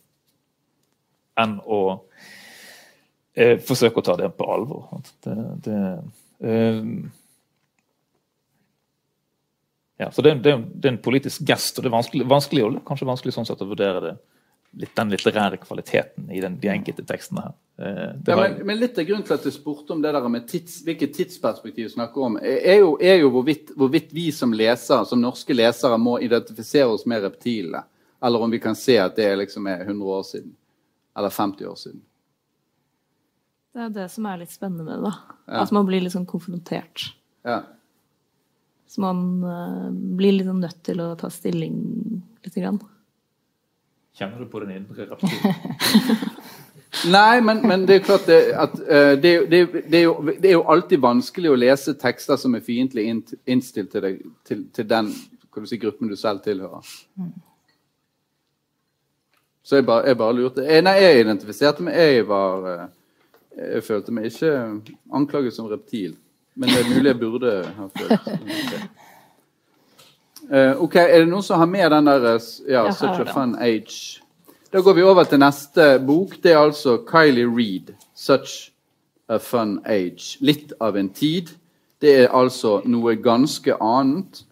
[1.39, 1.81] enn å,
[3.35, 4.89] eh, forsøke å ta det på alvor.
[5.25, 5.79] Det, det,
[6.43, 6.83] eh,
[9.99, 13.09] ja, så det, det, det er en politisk gest, og det er vanskelig, vanskelig kanskje
[13.09, 14.17] vanskelig sånn sett å vurdere det,
[14.73, 17.55] litt, den litterære kvaliteten i den, de enkelte tekstene her.
[17.79, 20.49] Eh, Ja, men, men litt av grunnen til at jeg spurte om det der med
[20.51, 25.07] tids, hvilket tidsperspektiv vi snakker om, er jo, er jo hvorvidt, hvorvidt vi som lesere,
[25.09, 27.85] som norske lesere må identifisere oss med reptilene.
[28.23, 30.55] Eller om vi kan se at det liksom er 100 år siden.
[31.19, 32.01] Eller 50 år siden.
[33.75, 35.11] Det er det som er litt spennende med det.
[35.11, 35.37] da.
[35.47, 35.63] Ja.
[35.63, 37.13] At man blir litt sånn konfrontert.
[37.47, 37.61] Ja.
[38.91, 41.77] Så man uh, blir litt sånn nødt til å ta stilling
[42.43, 42.81] lite grann.
[44.19, 46.29] Kjenner du på den indre reptilen?
[47.13, 50.15] Nei, men, men det er klart det, at eh, det, det, er- det, er jo,
[50.29, 54.65] det er jo alltid vanskelig å lese tekster som er fiendtlig innstilt til, deg, til,
[54.75, 55.13] til den
[55.59, 56.87] du si, gruppen du selv tilhører.
[59.67, 61.97] Så jeg bare, jeg bare lurte eh, Nei, jeg identifiserte meg.
[61.99, 62.85] Jeg var eh,
[63.59, 64.53] Jeg følte meg ikke
[65.19, 66.15] anklaget som reptil.
[66.59, 68.79] Men det er mulig jeg burde ha følt det.
[70.53, 73.33] Eh, ok, Er det noen som har med den der eh, ja, har 'Such a.
[73.33, 74.23] Fun Age'?
[74.73, 76.43] Da går vi over til neste bok.
[76.43, 78.73] Det er altså Kylie Reed, 'Such
[79.29, 80.37] a Fun Age'.
[80.41, 81.49] Litt av en tid.
[82.01, 84.45] Det er altså noe ganske annet.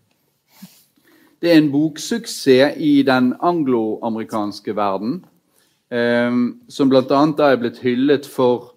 [1.41, 5.25] Det er en boksuksess i den angloamerikanske verden,
[5.91, 6.33] eh,
[6.69, 7.51] som bl.a.
[7.51, 8.73] er blitt hyllet for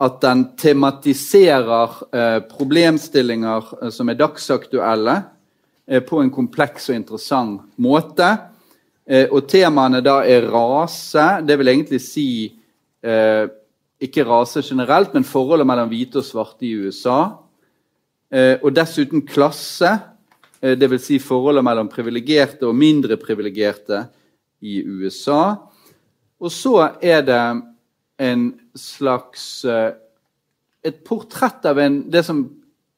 [0.00, 5.22] at den tematiserer eh, problemstillinger eh, som er dagsaktuelle,
[6.04, 8.28] på en kompleks og interessant måte.
[9.08, 12.28] Eh, og temaene da er rase, det vil egentlig si
[13.00, 13.48] eh,
[13.98, 17.20] ikke rase generelt, men forholdet mellom hvite og svarte i USA.
[18.28, 19.94] Eh, og dessuten klasse,
[20.60, 21.06] eh, dvs.
[21.06, 24.04] Si forholdet mellom privilegerte og mindre privilegerte
[24.60, 25.56] i USA.
[26.38, 27.42] Og så er det
[28.18, 29.94] en slags eh,
[30.86, 32.38] Et portrett av en, det som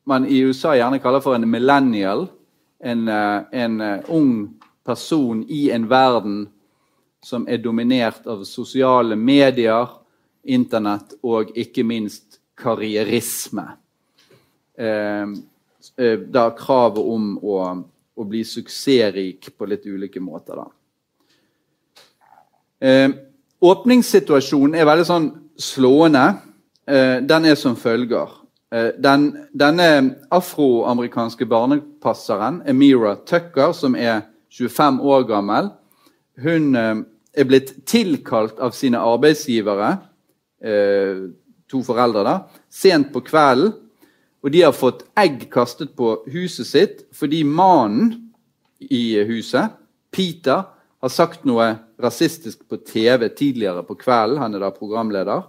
[0.06, 2.26] man i USA gjerne kaller for en millennial.
[2.80, 6.48] En, eh, en eh, ung person i en verden
[7.22, 9.88] som er dominert av sosiale medier,
[10.42, 13.66] internett og ikke minst karrierisme.
[14.78, 15.28] Eh,
[15.96, 17.60] eh, da kravet om å,
[18.16, 20.68] å bli suksessrik på litt ulike måter, da.
[22.80, 23.10] Eh,
[23.60, 25.26] åpningssituasjonen er veldig sånn
[25.60, 26.24] slående.
[26.88, 28.39] Eh, den er som følger.
[28.70, 29.86] Eh, den, denne
[30.30, 34.22] afroamerikanske barnepasseren, Emira Tucker, som er
[34.54, 35.72] 25 år gammel,
[36.38, 37.02] hun eh,
[37.34, 39.96] er blitt tilkalt av sine arbeidsgivere,
[40.62, 41.26] eh,
[41.70, 42.36] to foreldre, da,
[42.70, 43.74] sent på kvelden.
[44.40, 48.14] Og de har fått egg kastet på huset sitt fordi mannen
[48.80, 49.74] i huset,
[50.14, 50.62] Peter,
[51.00, 54.40] har sagt noe rasistisk på TV tidligere på kvelden.
[54.40, 55.44] Han er da programleder.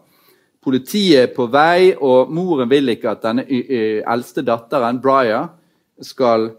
[0.62, 5.48] Politiet er på vei, og moren vil ikke at denne eldste datteren, Briar,
[6.06, 6.52] skal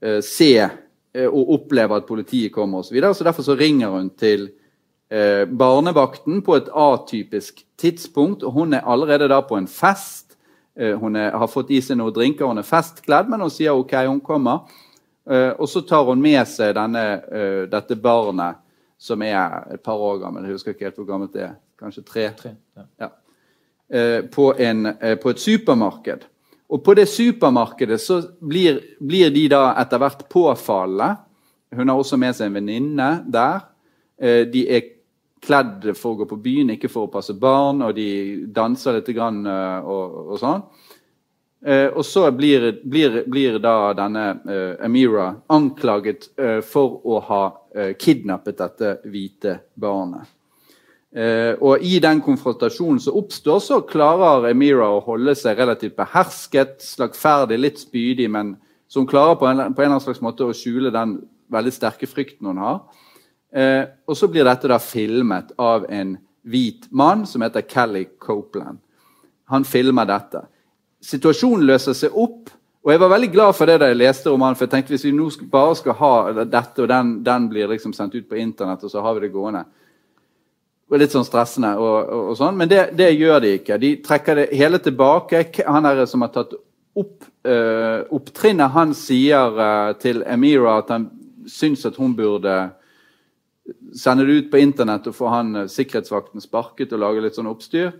[0.00, 2.90] eh, se eh, og oppleve at politiet kommer osv.
[2.90, 3.14] Så, videre.
[3.14, 4.50] så derfor så ringer hun til
[5.08, 8.42] eh, barnevakten på et atypisk tidspunkt.
[8.42, 10.24] og Hun er allerede da på en fest.
[10.76, 13.94] hun er, har fått i seg noen drinker, hun er festkledd, men hun sier OK,
[14.04, 14.68] hun kommer.
[15.56, 17.04] og så tar hun med seg denne,
[17.72, 18.60] dette barnet,
[19.00, 20.44] som er et par år gammel.
[20.44, 21.54] Jeg husker ikke helt hvor gammelt det er.
[21.80, 22.26] Kanskje tre?
[22.36, 22.84] Tre, ja.
[23.00, 23.08] Ja.
[23.88, 26.24] Eh, på, en, eh, på, et supermarked.
[26.68, 31.22] Og på det supermarkedet så blir, blir de da etter hvert påfallende.
[31.76, 33.62] Hun har også med seg en venninne der.
[34.18, 34.88] Eh, de er
[35.46, 39.12] kledd for å gå på byen, ikke for å passe barn, og de danser litt
[39.14, 40.64] grann, og, og sånn.
[41.66, 44.24] og så blir, blir, blir da denne
[44.82, 46.30] Amira anklaget
[46.66, 47.42] for å ha
[48.00, 50.26] kidnappet dette hvite barnet.
[51.16, 56.76] Eh, og I den konfrontasjonen som oppstår, så klarer Emira å holde seg relativt behersket,
[56.84, 58.52] slagferdig, litt spydig, men
[58.88, 61.16] som klarer på en, på en eller annen slags måte å skjule den
[61.52, 62.82] veldig sterke frykten hun har.
[63.48, 68.82] Eh, og så blir dette da filmet av en hvit mann som heter Kelly Copeland.
[69.48, 70.44] Han filmer dette.
[71.02, 72.52] Situasjonen løser seg opp.
[72.86, 75.08] Og jeg var veldig glad for det da jeg leste romanen, for jeg tenkte hvis
[75.08, 76.12] vi nå bare skal ha
[76.44, 79.32] dette, og den, den blir liksom sendt ut på internett, og så har vi det
[79.34, 79.64] gående,
[80.86, 83.78] og litt sånn stressende, og, og, og sånn, men det, det, gjør de ikke.
[83.82, 85.42] De trekker det hele tilbake.
[85.66, 86.54] Han er som har tatt
[86.96, 91.08] opp uh, opptrinnet, han sier uh, til Emira at han
[91.50, 92.54] syns at hun burde
[93.94, 97.50] sende det ut på internett og få han uh, sikkerhetsvakten sparket og lage litt sånn
[97.50, 97.94] oppstyr.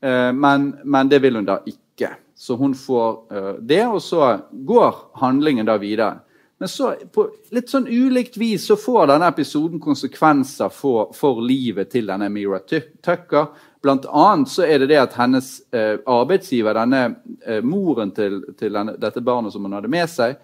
[0.00, 2.08] Men, men, det vil hun da ikke.
[2.32, 6.22] Så hun får det, og så går handlingen da videre.
[6.60, 7.24] Men så, på
[7.56, 12.58] litt sånn ulikt vis så får denne episoden konsekvenser for, for livet til denne Mira
[12.60, 13.46] Tucker.
[13.80, 17.00] Blant annet så er det det at hennes eh, arbeidsgiver, denne
[17.48, 20.34] eh, moren til, til denne, dette barnet som hun hadde med seg,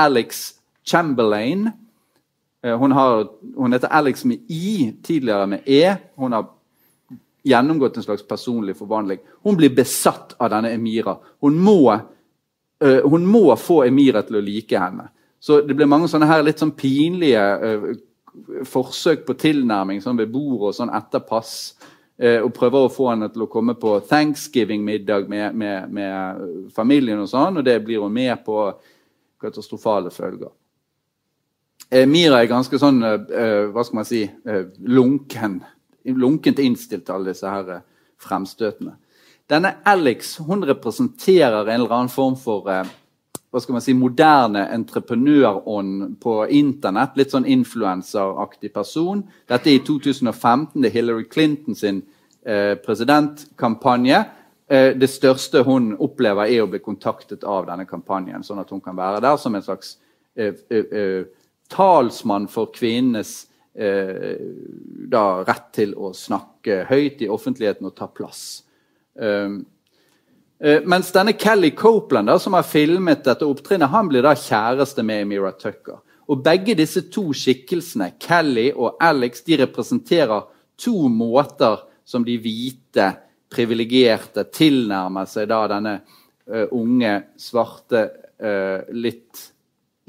[0.00, 0.46] Alex
[0.80, 1.66] Chamberlain
[2.64, 3.26] eh, hun, har,
[3.58, 5.92] hun, heter Alex med I, tidligere med E.
[6.16, 6.48] Hun har
[7.44, 9.20] gjennomgått en slags personlig forvandling.
[9.44, 11.18] Hun blir besatt av denne Emira.
[11.44, 12.00] Hun må,
[12.80, 15.10] eh, hun må få Emira til å like henne.
[15.40, 17.86] Så det blir mange sånne her litt sånn pinlige uh,
[18.68, 21.54] forsøk på tilnærming sånn ved bordet og sånn etter pass.
[22.16, 26.44] Uh, og prøver å få henne til å komme på thanksgiving-middag med, med, med,
[26.76, 27.20] familien.
[27.22, 28.70] Og sånn, og det blir hun med på
[29.42, 30.52] katastrofale følger.
[31.92, 34.24] Uh, Mira er ganske sånn hva skal man si,
[34.82, 35.60] lunken,
[36.16, 37.82] lunkent innstilt til alle disse her
[38.22, 38.96] fremstøtene.
[39.46, 42.66] Denne Alex hun representerer en eller annen form for
[43.50, 47.16] hva skal man si, moderne entreprenørånd på internett.
[47.16, 49.22] Litt sånn influenseraktig person.
[49.48, 50.80] Dette er i 2015.
[50.82, 52.02] Det er Hillary Clinton sin
[52.44, 54.24] eh, presidentkampanje.
[54.66, 58.82] Eh, det største hun opplever, er å bli kontaktet av denne kampanjen, sånn at hun
[58.84, 59.96] kan være der som en slags
[60.34, 61.34] eh, eh, eh
[61.66, 64.36] talsmann for kvinnenes eh,
[65.10, 68.62] da, rett til å snakke høyt i offentligheten og ta plass.
[69.18, 69.64] Um,
[70.58, 75.26] mens denne Kelly Copeland, da, som har filmet dette opptrinnet, han blir da kjæreste med
[75.26, 75.98] Emira Tucker.
[76.26, 80.46] Og Begge disse to skikkelsene, Kelly og Alex, de representerer
[80.80, 83.12] to måter som de hvite,
[83.52, 85.92] privilegerte tilnærmer seg da denne
[86.50, 88.00] uh, unge, svarte,
[88.42, 89.44] uh, litt,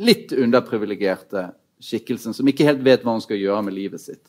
[0.02, 1.46] litt underprivilegerte
[1.78, 4.24] skikkelsen, som ikke helt vet hva hun skal gjøre med livet sitt.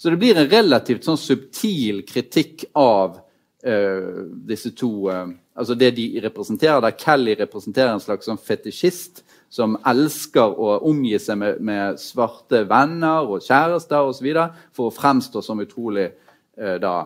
[0.00, 3.20] Så det blir en relativt sånn subtil kritikk av
[3.64, 5.06] disse to
[5.54, 9.22] altså det de representerer, der Kelly representerer en slags sånn fetisjist
[9.54, 14.30] som elsker å omgi seg med, med svarte venner og kjærester osv.
[14.74, 16.96] for å fremstå som utrolig eh, da,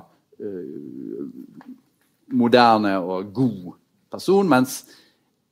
[0.41, 1.27] eh,
[2.33, 3.75] moderne og god
[4.11, 4.49] person.
[4.49, 4.81] Mens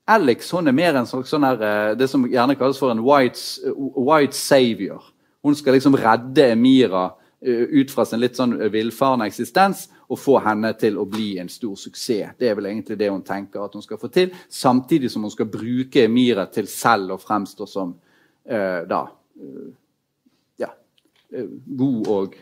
[0.08, 3.04] Alex hun er mer en slags sånn her, eh, det som gjerne kalles for en
[3.04, 3.42] white,
[3.96, 5.04] white savior.
[5.44, 7.10] Hun skal liksom redde Emira
[7.46, 11.76] ut fra sin litt sånn villfarne eksistens og få henne til å bli en stor
[11.78, 12.34] suksess.
[12.38, 15.34] Det er vel egentlig det hun tenker at hun skal få til, samtidig som hun
[15.34, 19.68] skal bruke Emira til selv å fremstå som uh, da uh,
[20.62, 21.50] ja, uh,
[21.82, 22.36] god og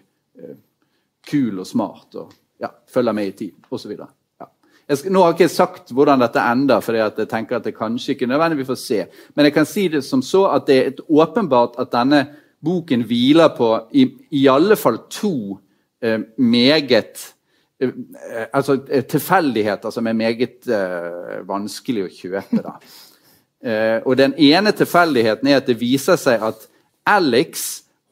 [1.24, 3.92] kul og smart og ja, følger med i tid osv.
[3.96, 4.06] Ja.
[4.94, 8.14] skal, Nå har jeg ikke sagt hvordan dette ender, for jeg tenker at det kanskje
[8.14, 9.00] ikke nødvendigvis får se.
[9.34, 12.24] Men jeg kan si det som så at det er åpenbart at denne
[12.64, 15.58] boken hviler på i, i alle fall to
[16.02, 17.24] eh, meget
[17.80, 17.94] eh,
[18.52, 22.78] altså eh, tilfeldigheter som er meget eh, vanskelig å kjøpe.
[23.64, 26.66] Eh, og Den ene tilfeldigheten er at det viser seg at
[27.08, 27.62] Alex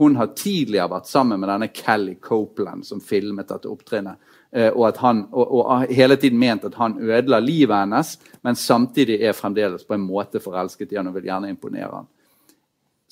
[0.00, 4.16] hun har tidligere vært sammen med denne Kelly Copeland som filmet dette opptrinnet.
[4.53, 8.59] Eh, og, at han, og, og hele tiden ment at han ødela livet hennes, men
[8.59, 12.11] samtidig er fremdeles på en måte forelsket i han og vil gjerne imponere han.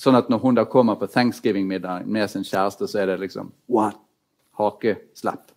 [0.01, 3.53] Sånn at når hun da kommer på thanksgiving-middag med sin kjæreste, så er det liksom
[3.68, 3.98] What?
[4.57, 5.51] Hakeslepp.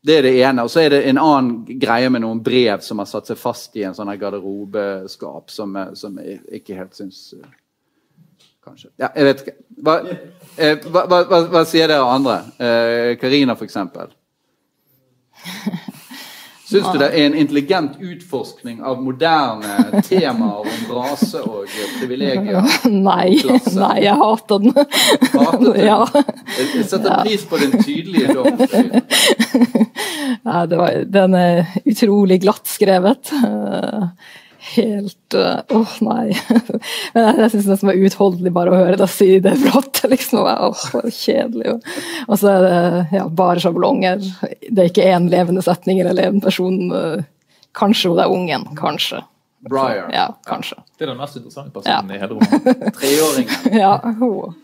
[0.00, 0.64] Det er det ene.
[0.64, 3.76] Og så er det en annen greie med noen brev som har satt seg fast
[3.76, 7.56] i en sånn garderobeskap, som, som jeg ikke helt syns eh,
[8.64, 8.90] Kanskje.
[9.00, 9.56] Ja, jeg vet ikke.
[9.84, 9.94] Hva,
[10.56, 12.40] eh, hva, hva, hva sier dere andre?
[13.20, 13.76] Karina, eh, f.eks.
[16.68, 22.66] Syns du det er en intelligent utforskning av moderne temaer om rase og privilegier?
[23.08, 23.38] Nei,
[23.72, 24.76] nei, jeg hater den.
[24.76, 25.78] Hater den?
[25.88, 26.02] Ja.
[26.58, 27.20] Jeg setter ja.
[27.24, 28.60] pris på den tydelige dom.
[30.44, 33.32] Ja, var, den er utrolig glatt skrevet
[34.74, 36.32] helt Åh, oh, nei.
[37.14, 40.02] Men jeg, jeg syns det var uutholdelig bare å høre deg si det flott.
[40.12, 41.78] liksom, åh, oh, Kjedelig.
[42.26, 44.22] Og så er det ja, bare sjablonger.
[44.68, 47.26] Det er ikke én levende setning eller levende person.
[47.76, 48.68] Kanskje hun er ungen.
[48.78, 49.20] Kanskje.
[49.58, 50.10] Briar.
[50.12, 50.76] Ja, kanskje.
[50.98, 52.16] Det er den mest interessante personen ja.
[52.16, 52.94] i hele rommet.
[53.00, 53.78] Treåringen.
[53.80, 54.54] ja, hun.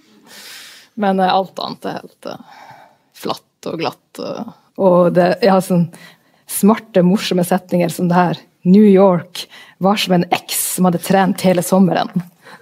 [0.95, 2.59] Men alt annet er helt uh,
[3.19, 4.21] flatt og glatt.
[4.21, 5.89] Uh, og det, jeg har sånn
[6.51, 8.43] smarte, morsomme setninger som det her.
[8.65, 9.45] New York
[9.85, 12.11] var som en eks som hadde trent hele sommeren.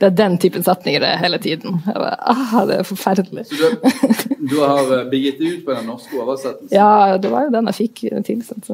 [0.01, 1.77] Det er den typen setninger det er hele tiden.
[1.87, 3.45] Bare, ah, det er forferdelig.
[3.47, 6.73] Så du, du har eh, begitt deg ut på den norske oversettelsen?
[6.75, 8.73] Ja, det var jo den jeg fikk tilsendt.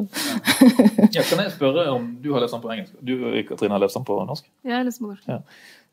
[1.17, 2.95] ja, kan jeg spørre om du har lest den på engelsk?
[3.01, 3.13] Du
[3.51, 4.47] Katrine, har lest den på norsk?
[4.63, 5.29] Ja, Jeg har lest den på norsk.
[5.29, 5.43] Ja.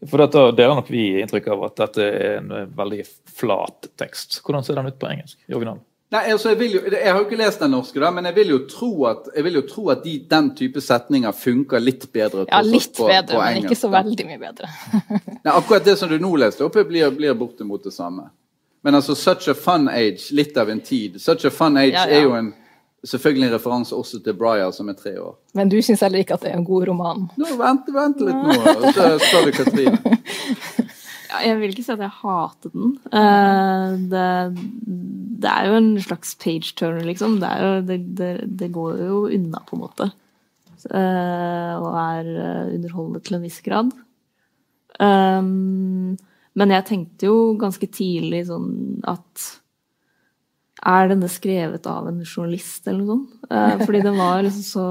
[0.05, 3.03] For dette deler nok vi inntrykk av at dette er en veldig
[3.35, 4.39] flat tekst.
[4.45, 5.39] Hvordan ser den ut på engelsk?
[5.47, 5.83] i originalen?
[6.13, 8.51] Nei, altså jeg, jo, jeg, har jo ikke lest den norske, da, men jeg vil
[8.53, 12.45] jo tro at, jo tro at de, den type setninger funker litt bedre.
[12.51, 14.69] Ja, litt på, bedre, på men ikke så veldig mye bedre.
[15.45, 18.29] Nei, akkurat det som du nå leste opp, blir, blir bortimot det samme.
[18.85, 21.17] Men altså, Such a Fun Age, litt av en tid.
[21.21, 22.19] Such a Fun Age ja, ja.
[22.19, 22.51] er jo en,
[23.01, 25.33] selvfølgelig en referanse også til Briar, som er tre år.
[25.57, 27.25] Men du syns heller ikke at det er en god roman?
[27.33, 28.59] Nå, Vent, vent litt nå,
[28.93, 30.19] så spør du Katrine.
[31.43, 32.93] jeg vil ikke si at jeg hater den.
[33.11, 34.27] Uh, det,
[35.41, 37.39] det, er jo en slags page turner, liksom.
[37.41, 38.29] Det, jo, det,
[38.61, 40.09] det, går jo unna, på en måte.
[40.85, 43.91] Uh, og er uh, underholdende til en viss grad.
[44.99, 46.15] Um,
[46.55, 49.47] men jeg tenkte jo ganske tidlig sånn at
[50.87, 53.81] Er denne skrevet av en journalist, eller noe sånt?
[53.83, 54.85] fordi den var liksom så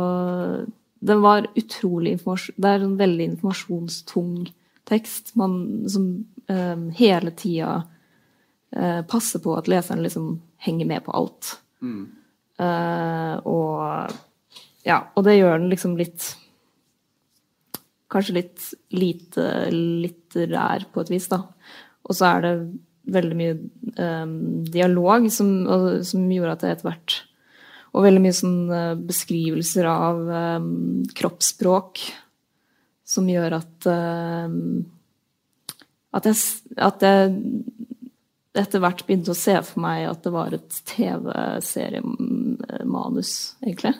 [1.01, 2.59] Den var utrolig informasjon...
[2.59, 4.45] Det er en veldig informasjonstung
[4.88, 6.09] tekst man, som
[6.49, 7.82] um, hele tida
[8.76, 11.57] uh, passe på at leseren liksom henger med på alt.
[11.84, 12.07] Mm.
[12.61, 14.14] Uh, og
[14.84, 16.34] ja, og det gjør den liksom litt
[18.14, 21.40] Kanskje litt lite litterær på et vis, da.
[22.07, 22.53] Og så er det
[23.11, 23.55] veldig mye
[23.99, 24.34] um,
[24.70, 25.49] dialog som,
[26.07, 27.16] som, gjorde at det etter hvert
[27.90, 30.20] Og veldig mye sånn uh, beskrivelser av
[30.61, 30.68] um,
[31.16, 32.05] kroppsspråk
[33.05, 34.84] som gjør at um,
[36.15, 36.37] at jeg,
[36.79, 37.33] at jeg
[38.55, 43.33] etter hvert begynte å se for meg at det var et TV-seriemanus,
[43.65, 43.95] egentlig.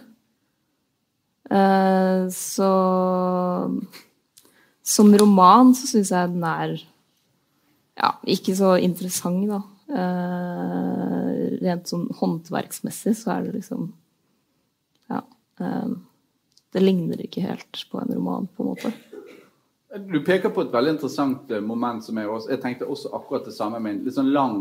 [1.51, 2.71] Eh, så
[4.85, 6.71] Som roman så syns jeg den er
[7.95, 9.61] ja, ikke så interessant, da.
[9.95, 13.83] Eh, rent sånn håndverksmessig så er det liksom
[15.11, 15.21] Ja.
[15.61, 15.91] Eh,
[16.75, 18.89] det ligner ikke helt på en roman, på en måte.
[19.95, 23.45] Du peker på et veldig interessant eh, moment som jeg også Jeg tenkte også akkurat
[23.47, 24.57] det samme med en litt sånn lang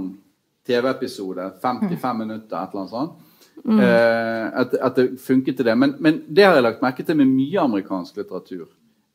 [0.67, 1.47] TV-episode.
[1.61, 2.19] 55 mm.
[2.19, 3.31] minutter, et eller annet sånt.
[3.63, 3.79] Mm.
[3.79, 5.75] Eh, at, at, det funket til det.
[5.75, 8.67] Men, men, det har jeg lagt merke til med mye amerikansk litteratur.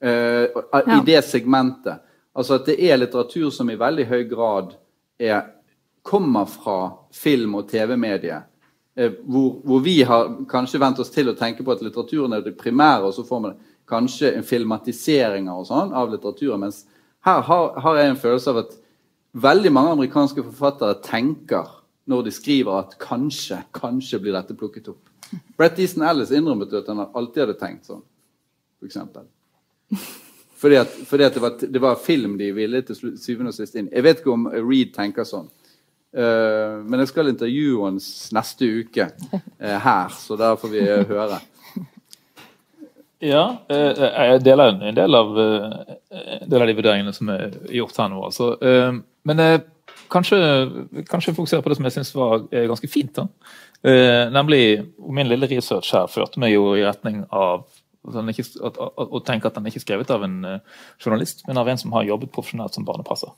[0.03, 0.83] Eh, ja.
[0.99, 2.05] I det segmentet.
[2.39, 4.77] Altså at det er litteratur som i veldig høy grad
[5.19, 5.41] er,
[6.07, 6.79] kommer fra
[7.15, 8.47] film- og TV-mediet.
[8.99, 12.45] Eh, hvor, hvor, vi har kanskje vent oss til å tenke på at litteraturen er
[12.45, 16.67] det primære, og så får man det kanskje en filmatisering og sånn, av litteraturen.
[16.67, 16.85] Mens
[17.27, 18.77] her har, har, jeg en følelse av at
[19.49, 21.75] veldig mange amerikanske forfattere tenker
[22.09, 25.03] når de skriver at kanskje, kanskje blir dette plukket opp.
[25.59, 28.01] Brett Easton Ellis innrømmet at han alltid hadde tenkt sånn,
[28.81, 28.97] f.eks.
[30.59, 33.77] Fordi, at, fordi at det, var, det, var, film de ville til syvende og sist
[33.79, 33.91] inn.
[33.93, 35.47] Jeg vet ikke om Reed tenker sånn.
[36.09, 40.83] Uh, men jeg skal intervjue hans neste uke uh, her, så der får vi
[41.13, 41.39] høre.
[43.19, 45.95] Ja, eh, jeg deler en del av, eh,
[46.41, 48.21] en del av de vurderingene som er gjort her nå.
[48.29, 48.53] Altså.
[48.63, 48.93] Eh,
[49.27, 49.43] men
[50.09, 50.39] kanskje,
[51.09, 53.13] kanskje fokusere på det som jeg syns var ganske fint.
[53.15, 53.27] da.
[54.31, 57.67] Nemlig min lille research her førte meg jo i retning av
[58.09, 60.61] å tenke at den ikke er skrevet av en
[60.99, 63.29] journalist, men av en som har jobbet profesjonelt som barnepasser.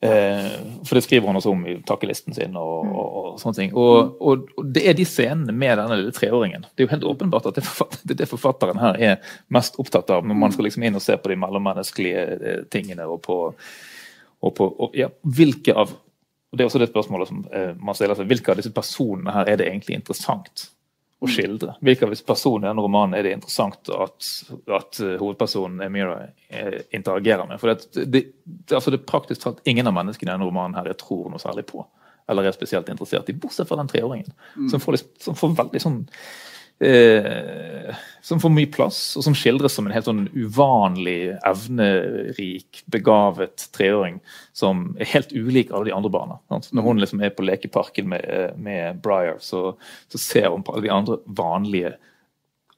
[0.00, 0.50] Eh,
[0.86, 2.56] for det skriver han også om i takkelisten sin.
[2.56, 2.92] og, mm.
[2.92, 3.74] og, og sånne ting.
[3.74, 6.66] Og, og, det er de scenene med denne lille treåringen.
[6.70, 10.26] Det er jo helt åpenbart at det, forfatter, det forfatteren her er mest opptatt av
[10.26, 13.08] når man skal liksom inn og se på de mellommenneskelige eh, tingene.
[13.10, 13.40] og på,
[14.54, 15.96] på ja, hvilke av
[16.48, 18.24] og Det er også det spørsmålet som eh, man stiller seg.
[18.30, 20.70] Hvilke av disse personene her er det egentlig interessant
[21.18, 21.74] å skildre.
[21.82, 24.26] Hvilke person i denne romanen er det interessant at,
[24.70, 27.58] at uh, hovedpersonen Emira eh, interagerer med?
[27.58, 28.24] For det, det,
[28.70, 31.42] altså det er praktisk talt ingen av menneskene i denne romanen her jeg tror noe
[31.42, 31.82] særlig på.
[32.28, 34.30] Eller er spesielt interessert i, bortsett fra den treåringen.
[34.54, 34.68] Mm.
[34.70, 36.02] Som, får, som får veldig sånn
[36.80, 43.68] eh, som får mye plass, og som skildres som en helt sånn uvanlig, evnerik, begavet
[43.76, 44.18] treåring
[44.56, 46.38] som er helt ulik alle de andre barna.
[46.50, 49.72] Når hun liksom er på lekeparken med, med Briar, så,
[50.12, 51.94] så, ser hun på alle de andre vanlige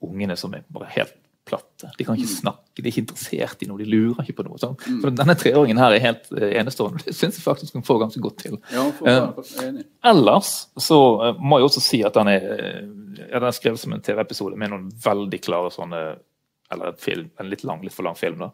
[0.01, 1.17] ungene som er bare helt
[1.51, 1.91] platte.
[1.99, 2.37] De kan ikke mm.
[2.39, 4.61] snakke, de er ikke interessert i noe, de lurer ikke på noe.
[4.63, 4.79] Sånn.
[5.03, 7.03] For Denne treåringen her er helt uh, enestående.
[7.07, 8.57] Det syns jeg faktisk hun får ganske godt til.
[8.73, 9.83] Ja, uh,
[10.13, 12.49] ellers så uh, må jeg også si at den er,
[13.21, 16.05] den er skrevet som en TV-episode med noen veldig klare sånne
[16.73, 18.51] eller film, en litt lang, litt for lang film, da,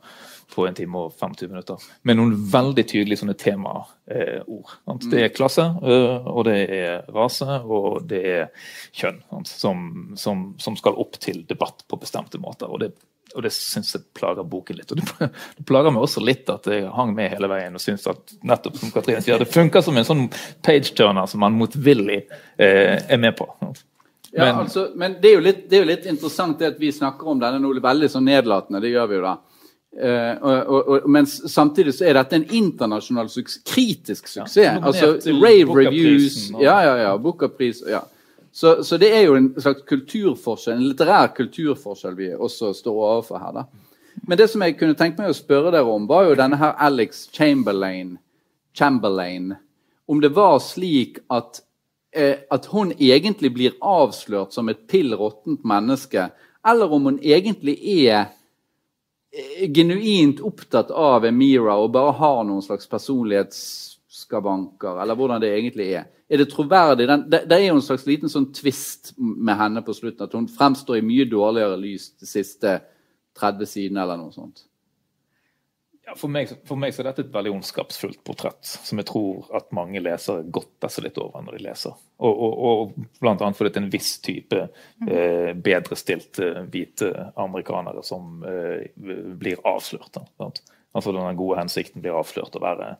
[0.55, 1.89] på en time og 25 minutter.
[2.03, 3.91] Med noen veldig tydelige sånne temaord.
[4.11, 5.03] Eh, mm.
[5.11, 9.21] det er klasse, øh, og det er rase, og det er kjønn.
[9.49, 9.85] Som,
[10.17, 12.71] som, som, skal opp til debatt på bestemte måter.
[12.71, 12.95] og det
[13.35, 14.93] og det syns jeg plager boken litt.
[14.95, 15.31] Og det,
[15.69, 18.93] plager meg også litt at jeg hang med hele veien og syns at nettopp som
[18.95, 20.25] Katrine sier, det funker som en sånn
[20.64, 23.49] page-turner som man motvillig eh, er med på.
[24.37, 26.91] Ja, men, altså, men det, er litt, det, er jo litt, interessant det at vi
[26.93, 28.82] snakker om denne noe veldig sånn nedlatende.
[28.84, 29.37] Det gjør vi jo da.
[29.97, 34.59] Uh, og, og, men samtidig så er dette en internasjonal suks kritisk suksess.
[34.61, 37.80] Ja, altså Rave Reviews ja, ja, ja, Booker-pris.
[37.89, 38.03] Ja.
[38.53, 43.41] Så, så, det er jo en slags kulturforskjell, en litterær kulturforskjell vi også står overfor
[43.41, 43.62] her.
[43.62, 44.20] da.
[44.28, 46.76] Men det som jeg kunne tenkt meg å spørre dere om, var jo denne her
[46.76, 48.18] Alex Chamberlain,
[48.76, 49.55] Chamberlain
[50.07, 51.61] om det var slik at
[52.17, 56.31] at hun egentlig blir avslørt som et pill råttent menneske,
[56.67, 58.25] eller om hun egentlig er
[59.31, 65.89] eh, genuint opptatt av Emira og bare har noen slags personlighetsskavanker, eller hvordan det egentlig
[66.01, 66.05] er.
[66.27, 67.07] Er det troverdig?
[67.09, 70.35] Den, det, det, er jo en slags liten sånn tvist med henne på slutten, at
[70.35, 72.81] hun fremstår i mye dårligere lys de siste
[73.39, 74.67] 30 sidene eller noe sånt.
[76.07, 79.48] Ja, for, meg, for, meg, så er dette et veldig ondskapsfullt portrett, som jeg tror
[79.59, 81.96] at mange lesere godter seg litt over når de leser.
[82.22, 87.11] Og, og, og annet fordi det er en viss type eh, bedrestilte hvite
[87.42, 90.22] amerikanere som eh, blir avslørt.
[90.38, 90.62] Sant?
[90.96, 92.94] Altså den gode hensikten blir avslørt å være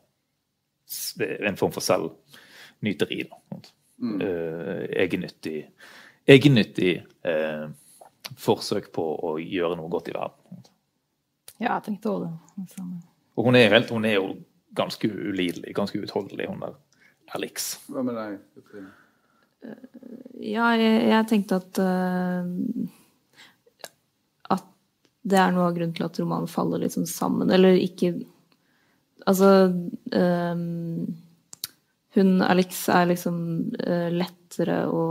[1.47, 3.23] en form for selvnyteri.
[4.03, 4.19] Mm.
[4.21, 5.61] Eh, egennyttig,
[6.29, 6.91] egennyttig
[7.23, 7.65] eh,
[8.37, 10.36] forsøk på å gjøre noe godt i verden.
[11.57, 12.87] Ja, jeg tenkte også det.
[13.37, 14.27] Og hun er, helt, hun er jo
[14.77, 16.77] ganske ulidelig, ganske utholdelig, hun der
[17.35, 17.73] Alex.
[17.91, 18.93] Hva med deg, Katrine?
[20.37, 22.45] Ja, jeg, jeg, tenkte at uh,
[24.53, 24.67] At
[25.25, 27.49] det er noe av grunnen til at romanen faller litt sånn sammen.
[27.51, 28.13] Eller ikke
[29.27, 29.49] Altså
[30.13, 31.07] um,
[32.15, 33.39] Hun Alex er liksom
[33.81, 35.03] uh, lettere å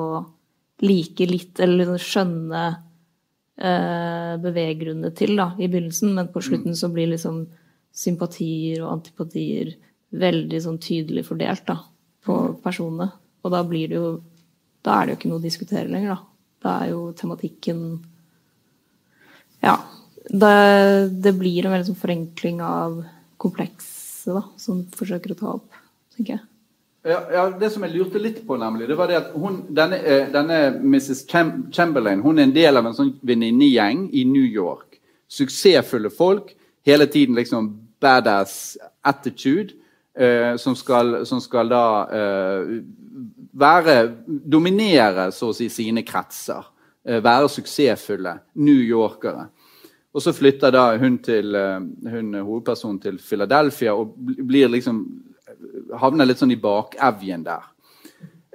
[0.86, 2.80] like litt, eller liksom skjønne eh,
[3.57, 6.79] beveggrunner til da, i begynnelsen, men på slutten mm.
[6.81, 7.45] så blir liksom
[7.97, 9.73] sympatier og antipatier
[10.17, 11.79] veldig sånn tydelig fordelt da,
[12.27, 12.57] på mm.
[12.65, 13.11] personene.
[13.45, 14.17] Og da blir det jo
[14.87, 16.19] Da er det jo ikke noe å diskutere lenger, da.
[16.63, 17.81] Da er jo tematikken
[19.65, 19.79] Ja.
[20.27, 23.01] Det, det blir en veldig sånn forenkling av
[23.39, 25.77] komplekset, da, som forsøker å ta opp,
[26.15, 26.43] tenker jeg.
[27.07, 30.01] Ja, ja, Det som jeg lurte litt på, nemlig, det var det at hun, denne,
[30.03, 31.23] eh, denne Mrs.
[31.71, 34.99] Chamberlain hun er en del av en sånn venninnegjeng i New York.
[35.31, 36.51] Suksessfulle folk.
[36.87, 37.69] Hele tiden liksom
[38.03, 38.77] badass
[39.07, 39.77] attitude.
[40.19, 42.75] Eh, som, skal, som, skal, da eh,
[43.53, 43.97] være
[44.27, 46.65] Dominere, så å si, sine kretser.
[47.07, 48.35] Eh, være suksessfulle
[48.65, 49.47] New Yorkere.
[50.17, 51.79] Og så flytter da hun, til, eh,
[52.11, 55.05] hun hovedpersonen til Philadelphia og blir liksom
[56.01, 57.64] havner litt sånn i bakevjen der.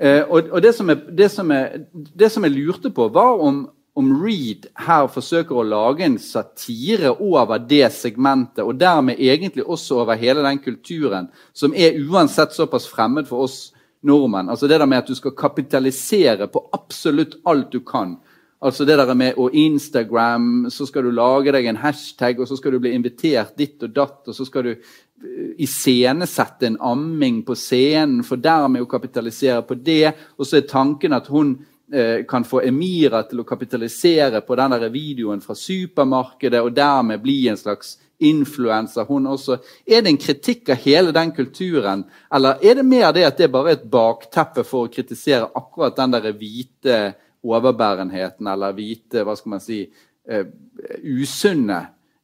[0.01, 3.41] Eh, og, og det, som jeg, det, som jeg, det, som jeg, lurte på, var
[3.43, 3.63] om,
[3.97, 10.01] om Reed her forsøker å lage en satire over det segmentet, og dermed egentlig også
[10.01, 13.59] over hele den kulturen som er uansett såpass fremmed for oss
[14.01, 14.49] nordmenn.
[14.49, 18.17] Altså Det der med at du skal kapitalisere på absolutt alt du kan.
[18.61, 22.59] Altså det der med å Instagram, så skal du lage deg en hashtag, og så
[22.59, 27.39] skal du bli invitert ditt og datt, og så skal du eh, iscenesette en amming
[27.47, 30.13] på scenen for dermed å kapitalisere på det.
[30.37, 31.55] Og så er tanken at hun
[31.89, 37.25] eh, kan få Emira til å kapitalisere på den der videoen fra supermarkedet, og dermed
[37.25, 39.57] bli en slags influenser, hun også.
[39.89, 43.49] Er det en kritikk av hele den kulturen, eller er det mer det at det
[43.49, 47.01] er bare et bakteppe for å kritisere akkurat den der hvite
[47.43, 49.83] overbærenheten, eller hvite, hva skal man si,
[50.31, 50.45] uh,
[51.03, 51.79] usunne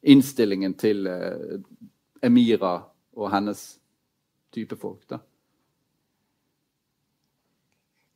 [0.08, 1.58] innstillingen til uh,
[2.22, 2.76] Emira
[3.18, 3.64] og hennes
[4.54, 5.02] type folk?
[5.10, 5.20] da?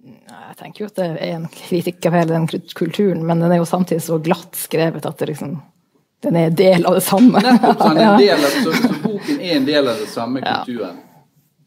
[0.03, 3.61] Jeg tenker jo at det er en kritikk av hele den kulturen, men den er
[3.61, 5.61] jo samtidig så glatt skrevet at det liksom
[6.23, 7.41] den er en del av det samme.
[7.43, 11.01] Nettopp, sånn, del av, så, så, boken er en del av det samme kulturen.
[11.03, 11.12] Ja,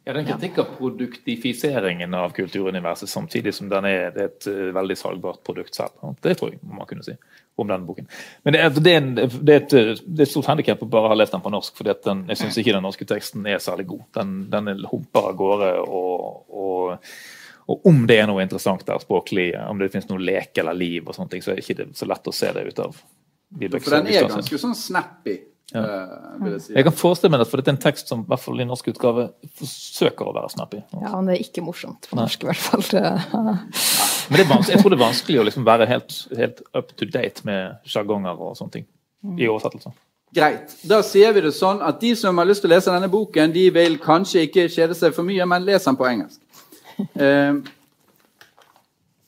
[0.05, 4.97] det er en kritikk av produktifiseringen av kulturuniverset, samtidig som den er, et uh, veldig
[4.99, 5.95] salgbart produkt selv.
[6.21, 7.15] Det tror jeg man kunne si
[7.55, 8.05] om denne boken.
[8.43, 10.89] Men det er, det er, en, det er et, det er et, stort handikap å
[10.91, 13.87] bare ha lest den på norsk, for jeg syns ikke den norske teksten er særlig
[13.95, 14.03] god.
[14.19, 17.09] Den, den humper av gårde, og, og,
[17.65, 21.01] og, om det er noe interessant der språklig, om det finnes noe lek eller liv,
[21.07, 23.03] og sånne ting, så er det ikke så lett å se det ut av
[23.55, 25.37] for den er ganske sånn snappy.
[25.73, 25.81] Ja.
[25.81, 26.73] Uh, jeg, si.
[26.75, 28.67] jeg kan forestille meg det, for det er en tekst som i hvert fall i
[28.69, 29.25] norsk utgave
[29.57, 30.81] forsøker å være snappy.
[30.93, 32.85] Ja, men det er ikke morsomt på norsk, i hvert fall.
[34.29, 37.79] men jeg tror det er vanskelig å liksom være helt, helt, up to date med
[37.89, 38.89] sjargonger og sånne ting
[39.41, 39.95] i oversettelser.
[40.35, 40.75] Greit.
[40.85, 43.53] Da sier vi det sånn at de som har lyst til å lese denne boken,
[43.55, 46.41] de vil kanskje ikke kjede seg for mye, men les den på engelsk.
[47.17, 47.63] Uh,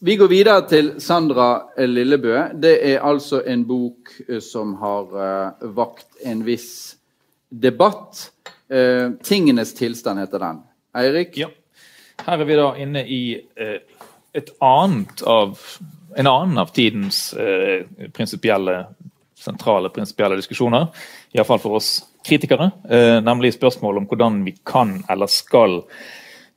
[0.07, 2.31] Vi går videre til Sandra Lillebø.
[2.55, 6.95] Det er altså en bok eh, som har uh, vakt en viss
[7.51, 8.21] debatt.
[8.71, 10.61] Uh, 'Tingenes tilstand' heter den.
[10.95, 11.35] Eirik?
[11.35, 11.49] Ja.
[12.23, 13.19] Her er vi da inne i
[14.31, 15.59] et annet av
[16.15, 17.35] en annen av tidens
[18.15, 18.77] prinsipielle,
[19.35, 20.87] sentrale prinsipielle diskusjoner.
[21.35, 21.91] Iallfall for oss
[22.23, 22.71] kritikere.
[23.27, 25.81] nemlig spørsmålet om hvordan vi kan eller skal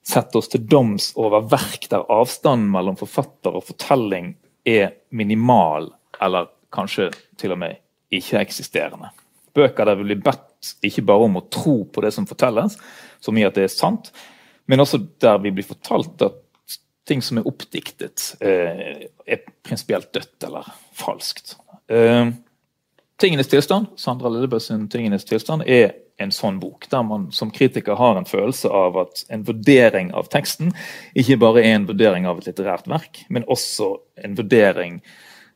[0.06, 4.34] sette oss til doms over verk der avstanden mellom forfatter og fortelling
[4.68, 5.90] er minimal,
[6.20, 7.80] eller kanskje til og med
[8.14, 9.12] ikke-eksisterende.
[9.56, 12.76] Bøker der vi blir bedt ikke bare om å tro på det som fortelles,
[13.20, 14.10] som i at det er sant,
[14.70, 16.38] men også der vi blir fortalt at
[17.08, 21.56] ting som er oppdiktet, eh, er prinsipielt dødt eller falskt.
[21.90, 22.30] Eh,
[23.20, 27.96] tingenes tilstand, Sandra Lillebø sin 'Tingenes tilstand' er en sånn bok, der man som kritiker
[27.96, 30.72] har en følelse av at en vurdering av teksten
[31.16, 33.94] ikke bare er en vurdering av et litterært verk, men også
[34.24, 34.98] en vurdering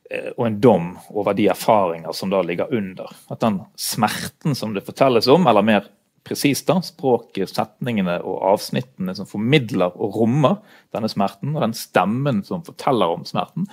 [0.09, 3.11] eh, og en dom over de erfaringer som da ligger under.
[3.29, 5.85] At den smerten som det fortelles om, eller mer
[6.25, 10.57] presist da, språket, setningene og avsnittene som formidler og rommer
[10.95, 13.69] denne smerten, og den stemmen som forteller om smerten,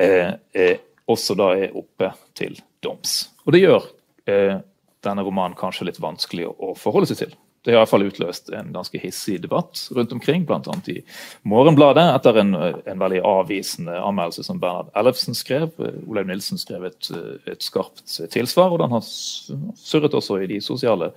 [0.00, 0.80] eh, eh,
[1.12, 3.32] også da er oppe til doms.
[3.46, 3.88] Og det gjør
[4.30, 4.58] eh,
[5.04, 7.34] denne romanen kanskje litt vanskelig å forholde seg til.
[7.64, 10.74] Det har i hvert fall utløst en ganske hissig debatt rundt omkring, bl.a.
[10.90, 10.96] i
[11.46, 15.70] Morgenbladet, etter en, en, veldig avvisende anmeldelse som Bernhard Ellefsen skrev.
[16.10, 17.12] Olaug Nilsen skrev et,
[17.46, 18.02] et, skarpt
[18.34, 21.12] tilsvar, og den har surret også i de sosiale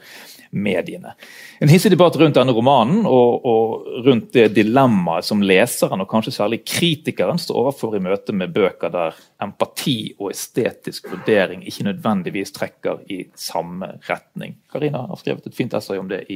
[0.54, 1.16] mediene.
[1.60, 6.36] En hissig debatt rundt denne romanen og, og, rundt det dilemmaet som leseren, og kanskje
[6.38, 12.54] særlig kritikeren, står overfor i møte med bøker der empati og estetisk vurdering ikke nødvendigvis
[12.56, 14.60] trekker i samme retning.
[14.72, 16.35] Karina har skrevet et fint essay om det i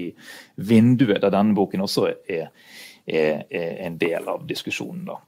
[0.56, 2.52] 'Vinduet', der denne boken også er,
[3.08, 5.06] er, er en del av diskusjonen.
[5.06, 5.20] da.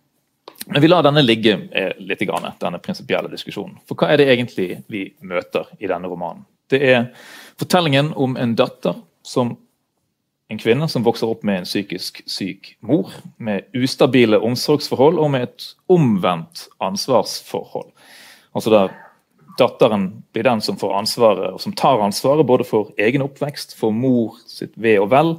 [0.66, 2.22] Men vi lar denne ligge eh, litt,
[2.60, 3.80] denne prinsipielle diskusjonen.
[3.88, 6.46] For hva er det egentlig vi møter i denne romanen?
[6.70, 7.10] Det er
[7.60, 9.56] fortellingen om en datter som
[10.52, 15.48] en kvinne som vokser opp med en psykisk syk mor, med ustabile omsorgsforhold og med
[15.48, 17.90] et omvendt ansvarsforhold.
[18.56, 18.92] Altså der
[19.58, 23.96] datteren blir den som får ansvaret, og som tar ansvaret både for egen oppvekst, for
[23.96, 25.36] mor sitt ve og vel,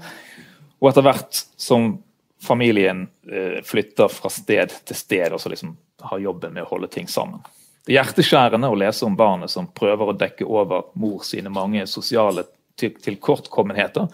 [0.83, 1.95] og etter hvert som
[2.43, 6.91] familien eh, flytter fra sted til sted og så liksom har jobben med å holde
[6.91, 7.45] ting sammen.
[7.87, 11.87] Det er hjerteskjærende å lese om barnet som prøver å dekke over mor sine mange
[11.91, 12.45] sosiale
[12.79, 14.09] tilkortkommenheter,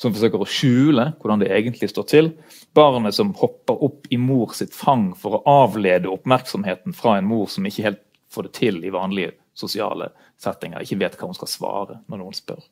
[0.00, 2.30] som forsøker å skjule hvordan det egentlig står til.
[2.76, 7.50] Barnet som hopper opp i mor sitt fang for å avlede oppmerksomheten fra en mor
[7.52, 11.50] som ikke helt får det til i vanlige sosiale settinger, ikke vet hva hun skal
[11.50, 12.62] svare når noen spør.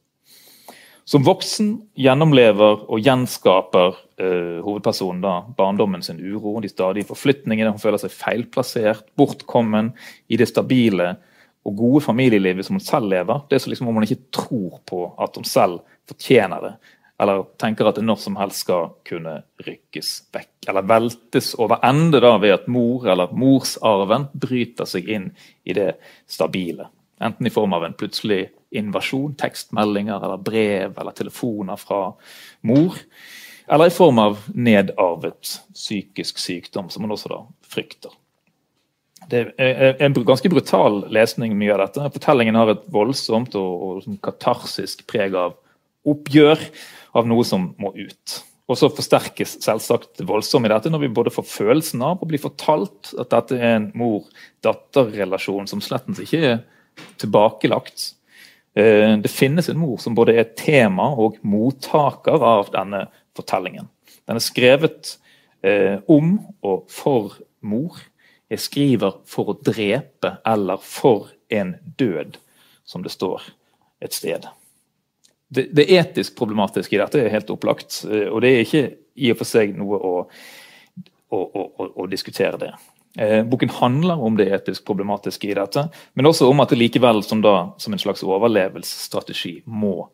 [1.05, 7.73] Som voksen gjennomlever og gjenskaper uh, hovedpersonen da, barndommen sin uro, de stadige forflytningene.
[7.75, 9.91] Hun føler seg feilplassert, bortkommen
[10.31, 11.17] i det stabile
[11.67, 13.43] og gode familielivet som hun selv lever.
[13.51, 16.73] Det er så liksom om hun ikke tror på at hun selv fortjener det,
[17.23, 20.51] eller tenker at det når som helst skal kunne rykkes vekk.
[20.71, 25.29] Eller veltes over ende da ved at mor eller morsarven bryter seg inn
[25.63, 25.93] i det
[26.31, 26.89] stabile.
[27.23, 32.09] Enten i form av en plutselig invasjon, tekstmeldinger eller brev eller telefoner fra
[32.67, 32.99] mor.
[33.71, 38.17] Eller i form av nedarvet psykisk sykdom, som man også da frykter.
[39.31, 42.09] Det er en ganske brutal lesning, mye av dette.
[42.17, 45.55] Fortellingen har et voldsomt og, og katarsisk preg av
[46.09, 46.59] oppgjør
[47.17, 48.39] av noe som må ut.
[48.71, 52.29] Og så forsterkes selvsagt det voldsomme i dette når vi både får følelsen av å
[52.29, 56.61] bli fortalt at dette er en mor-datter-relasjon som slettens ikke er
[57.21, 58.13] tilbakelagt.
[58.79, 63.05] Eh, det finnes en mor som både er tema og mottaker av denne
[63.37, 63.91] fortellingen.
[64.29, 65.17] Den er skrevet
[65.67, 67.99] eh, om og for mor
[68.53, 72.37] jeg skriver for å drepe eller for en død,
[72.85, 73.45] som det står
[74.05, 74.49] et sted.
[75.53, 78.85] Det, det etisk problematiske i dette er helt opplagt, eh, og det er ikke
[79.21, 80.13] i og for seg noe å,
[81.37, 82.73] å, å, å diskutere det.
[83.19, 85.85] Eh, boken handler om det etisk problematiske i dette,
[86.17, 90.07] men også om at det likevel som, da, som en slags overlevelsesstrategi må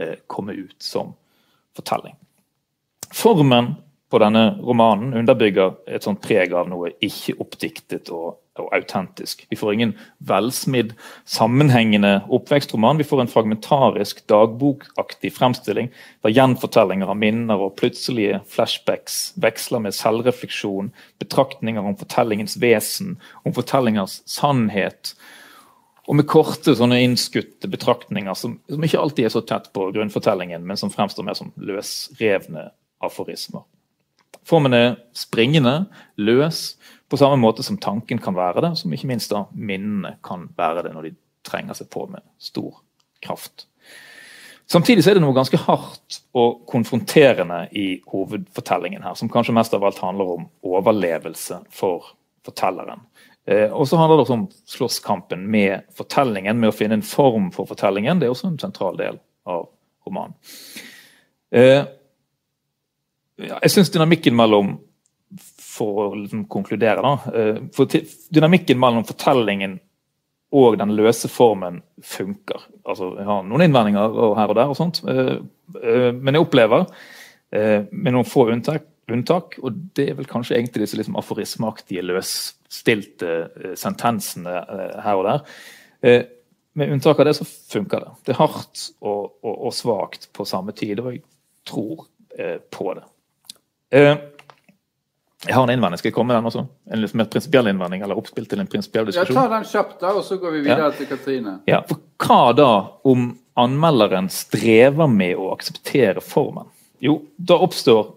[0.00, 1.12] eh, komme ut som
[1.76, 2.16] fortelling.
[3.12, 3.74] Formen
[4.10, 9.42] på denne romanen underbygger et sånt preg av noe ikke oppdiktet og, og autentisk.
[9.50, 9.94] Vi får ingen
[10.28, 10.92] velsmidd,
[11.26, 13.00] sammenhengende oppvekstroman.
[13.02, 15.90] Vi får en fragmentarisk, dagbokaktig fremstilling
[16.22, 20.92] der gjenfortellinger av minner og plutselige flashbacks veksler med selvrefleksjon,
[21.22, 25.16] betraktninger om fortellingens vesen, om fortellingers sannhet.
[26.06, 30.62] Og med korte, sånne innskutte betraktninger som, som ikke alltid er så tett på grunnfortellingen,
[30.62, 32.68] men som fremstår mer som løsrevne
[33.02, 33.66] aforismer.
[34.46, 35.86] Formen er springende,
[36.16, 36.76] løs,
[37.10, 40.86] på samme måte som tanken kan være det, som ikke minst da minnene kan være
[40.86, 41.16] det når de
[41.46, 42.80] trenger seg på med stor
[43.22, 43.66] kraft.
[44.66, 49.86] Samtidig er det noe ganske hardt og konfronterende i hovedfortellingen her, som kanskje mest av
[49.86, 52.08] alt handler om overlevelse for
[52.46, 53.04] fortelleren.
[53.46, 57.70] Eh, og så handler det om slåsskampen med fortellingen, med å finne en form for
[57.70, 58.18] fortellingen.
[58.18, 59.68] Det er også en sentral del av
[60.06, 60.34] romanen.
[61.54, 61.86] Eh,
[63.36, 64.76] ja, jeg syns dynamikken mellom
[65.76, 67.32] For å liksom konkludere, da.
[67.36, 67.90] Eh, for
[68.32, 69.76] dynamikken mellom fortellingen
[70.56, 72.62] og den løse formen funker.
[72.86, 75.36] Altså, Jeg har noen innvendinger her og der, og sånt, eh,
[75.82, 76.86] eh, men jeg opplever,
[77.56, 83.76] med noen få unntak, unntak, og det er vel kanskje egentlig disse liksom aforismeaktige, løsstilte
[83.78, 84.56] sentensene
[85.04, 86.26] her og der.
[86.74, 88.10] Med unntak av det, så funker det.
[88.26, 91.22] Det er hardt og, og, og svakt på samme tid, og jeg
[91.64, 92.08] tror
[92.74, 93.06] på det.
[93.90, 94.16] Eh,
[95.46, 95.98] jeg har en innvending.
[95.98, 96.66] Skal jeg komme med den også?
[96.90, 98.02] En litt mer prinsipiell innvending?
[98.02, 99.36] eller oppspill til en prinsipiell diskusjon?
[99.36, 100.94] Ja, Ta den kjapt, da, og så går vi videre ja.
[100.96, 101.58] til Katrine.
[101.70, 102.70] Ja, for Hva da
[103.06, 103.28] om
[103.60, 106.70] anmelderen strever med å akseptere formen?
[107.04, 108.08] Jo, da oppstår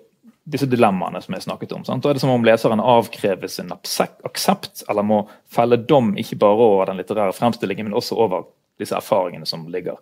[0.49, 1.83] disse dilemmaene som jeg snakket om.
[1.85, 2.03] Sant?
[2.03, 5.19] Da er det som om leseren avkreves en aksept, eller må
[5.51, 8.47] felle dom ikke bare over den litterære fremstillingen, men også over
[8.81, 9.99] disse erfaringene som ligger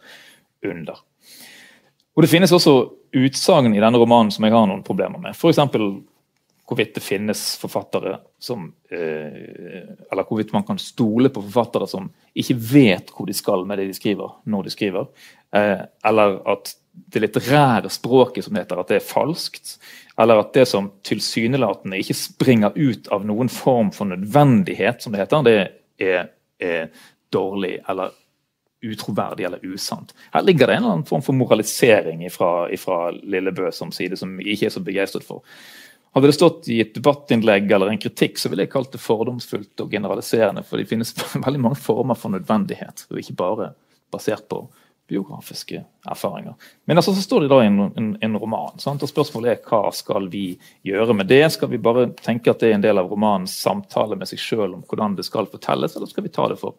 [0.64, 1.02] under.
[2.18, 2.72] Og Det finnes også
[3.14, 5.38] utsagn i denne romanen som jeg har noen problemer med.
[5.38, 5.60] F.eks.
[6.66, 12.58] hvorvidt det finnes forfattere som eh, Eller hvorvidt man kan stole på forfattere som ikke
[12.58, 15.08] vet hvor de skal med det de skriver, når de skriver.
[15.54, 16.74] Eh, eller at
[17.14, 19.78] det litterære språket som heter, at det er falskt.
[20.18, 25.22] Eller at det som tilsynelatende ikke springer ut av noen form for nødvendighet, som det
[25.22, 25.60] heter, det
[26.02, 26.90] er, er
[27.30, 28.18] dårlig eller
[28.94, 30.14] utroverdig eller usant.
[30.34, 34.56] Her ligger det en eller annen form for moralisering fra Lillebø som side, som jeg
[34.58, 35.44] ikke er så begeistret for.
[36.18, 39.84] Hadde det stått i et debattinnlegg eller en kritikk, så ville jeg kalt det fordomsfullt
[39.84, 40.64] og generaliserende.
[40.66, 41.14] For det finnes
[41.46, 43.68] veldig mange former for nødvendighet, og ikke bare
[44.14, 44.64] basert på
[45.08, 46.56] biografiske erfaringer.
[46.86, 48.80] Men altså, så står det da i en, en, en, roman.
[48.82, 49.04] Sant?
[49.04, 50.48] og Spørsmålet er hva skal vi
[50.88, 51.44] gjøre med det?
[51.54, 54.74] Skal vi bare tenke at det er en del av romanens samtale med seg sjøl
[54.74, 56.76] om hvordan det skal fortelles, eller skal vi ta det for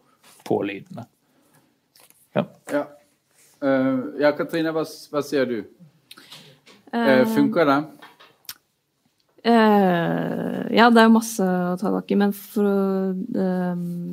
[0.48, 1.06] pålydende?
[2.39, 2.47] Ja.
[2.72, 2.86] ja.
[3.59, 5.59] Uh, ja Katrine, hva, hva sier du?
[6.95, 7.78] Uh, funker det?
[9.49, 12.78] Uh, ja, det er masse å ta tak i, men for å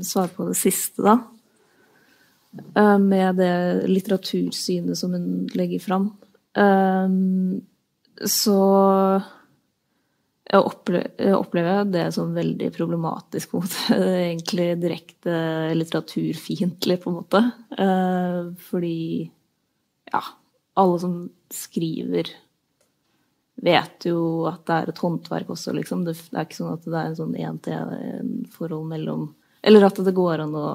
[0.05, 1.17] svare på det siste, da
[3.01, 6.05] Med det litteratursynet som hun legger fram,
[8.31, 8.59] så
[10.45, 13.53] jeg opplever, det som veldig problematisk.
[13.57, 14.03] mot en.
[14.05, 15.37] Egentlig direkte
[15.73, 17.41] litteraturfiendtlig, på en måte.
[17.77, 19.31] Eh, fordi
[20.11, 20.21] ja,
[20.77, 21.15] alle som
[21.49, 22.29] skriver,
[23.65, 26.05] vet jo at det er et håndverk også, liksom.
[26.05, 29.29] Det, er ikke sånn at det er en sånn én-til-én-forhold mellom
[29.65, 30.67] Eller at det går an å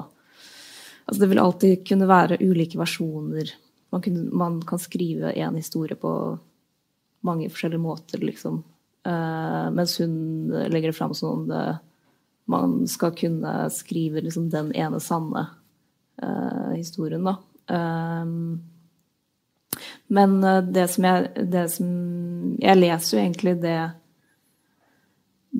[1.01, 3.49] Altså, det vil alltid kunne være ulike versjoner.
[3.91, 6.11] Man, kunne, man kan skrive én historie på
[7.25, 8.61] mange forskjellige måter, liksom.
[9.07, 10.13] Eh, mens hun
[10.69, 11.77] legger det fram som om
[12.51, 15.45] man skal kunne skrive liksom den ene sanne
[16.21, 17.37] eh, historien, da.
[17.71, 18.61] Um,
[20.11, 20.41] men
[20.73, 21.91] det som jeg det som,
[22.59, 23.75] Jeg leser jo egentlig det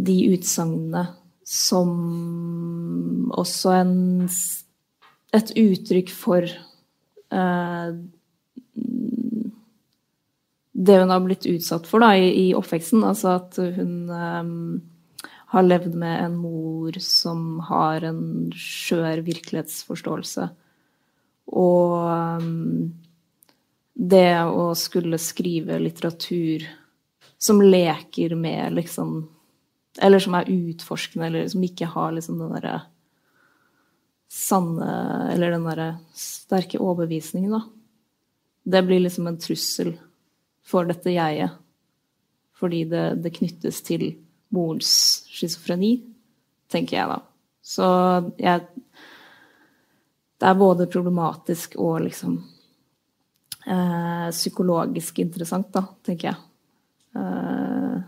[0.09, 1.05] De utsagnene
[1.47, 1.91] som
[3.31, 4.27] også en,
[5.35, 6.47] et uttrykk for
[7.31, 7.95] uh,
[10.71, 13.03] det hun har blitt utsatt for da, i, i oppveksten.
[13.03, 14.81] Altså at hun um,
[15.51, 18.23] har levd med en mor som har en
[18.55, 20.47] skjør virkelighetsforståelse.
[21.51, 22.93] Og um,
[23.93, 26.63] det å skulle skrive litteratur
[27.41, 29.29] som leker med liksom
[30.01, 32.77] Eller som er utforskende, eller som ikke har liksom den derre
[34.31, 34.91] sanne
[35.33, 37.61] Eller den derre sterke overbevisningen, da.
[38.63, 39.97] Det blir liksom en trussel
[40.71, 41.57] for dette jeget.
[42.61, 44.07] Fordi det, det knyttes til
[44.53, 44.91] morens
[45.31, 45.95] schizofreni,
[46.71, 47.19] tenker jeg da.
[47.61, 47.87] Så
[48.41, 48.67] jeg
[50.41, 52.39] Det er både problematisk og liksom
[53.67, 56.39] eh, psykologisk interessant, da, tenker jeg.
[57.13, 57.99] Eh,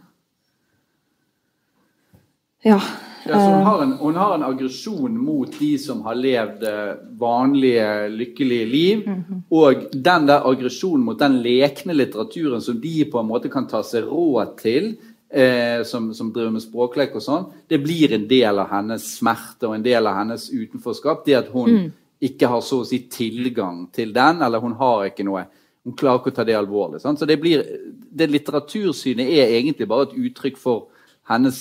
[2.72, 2.80] ja.
[3.26, 6.92] Ja hun, eh, har en, hun har en aggresjon mot de som har levd eh,
[7.20, 9.08] vanlige, lykkelige liv.
[9.08, 9.42] Mm -hmm.
[9.50, 13.84] Og den der aggresjonen mot den lekne litteraturen som de på en måte kan ta
[13.84, 14.96] seg råd til,
[15.34, 19.68] eh, som, som, driver med språklek og sånn, det blir en del av hennes smerte
[19.68, 21.26] og en del av hennes utenforskap.
[21.26, 21.92] Det at hun mm
[22.24, 25.48] ikke har så å si tilgang til den, eller hun har ikke noe
[25.84, 27.02] Hun klarer ikke å ta det alvorlig.
[27.04, 27.20] Sant?
[27.20, 27.60] Så det, blir,
[27.92, 30.86] det litteratursynet er egentlig bare et uttrykk for
[31.28, 31.58] hennes,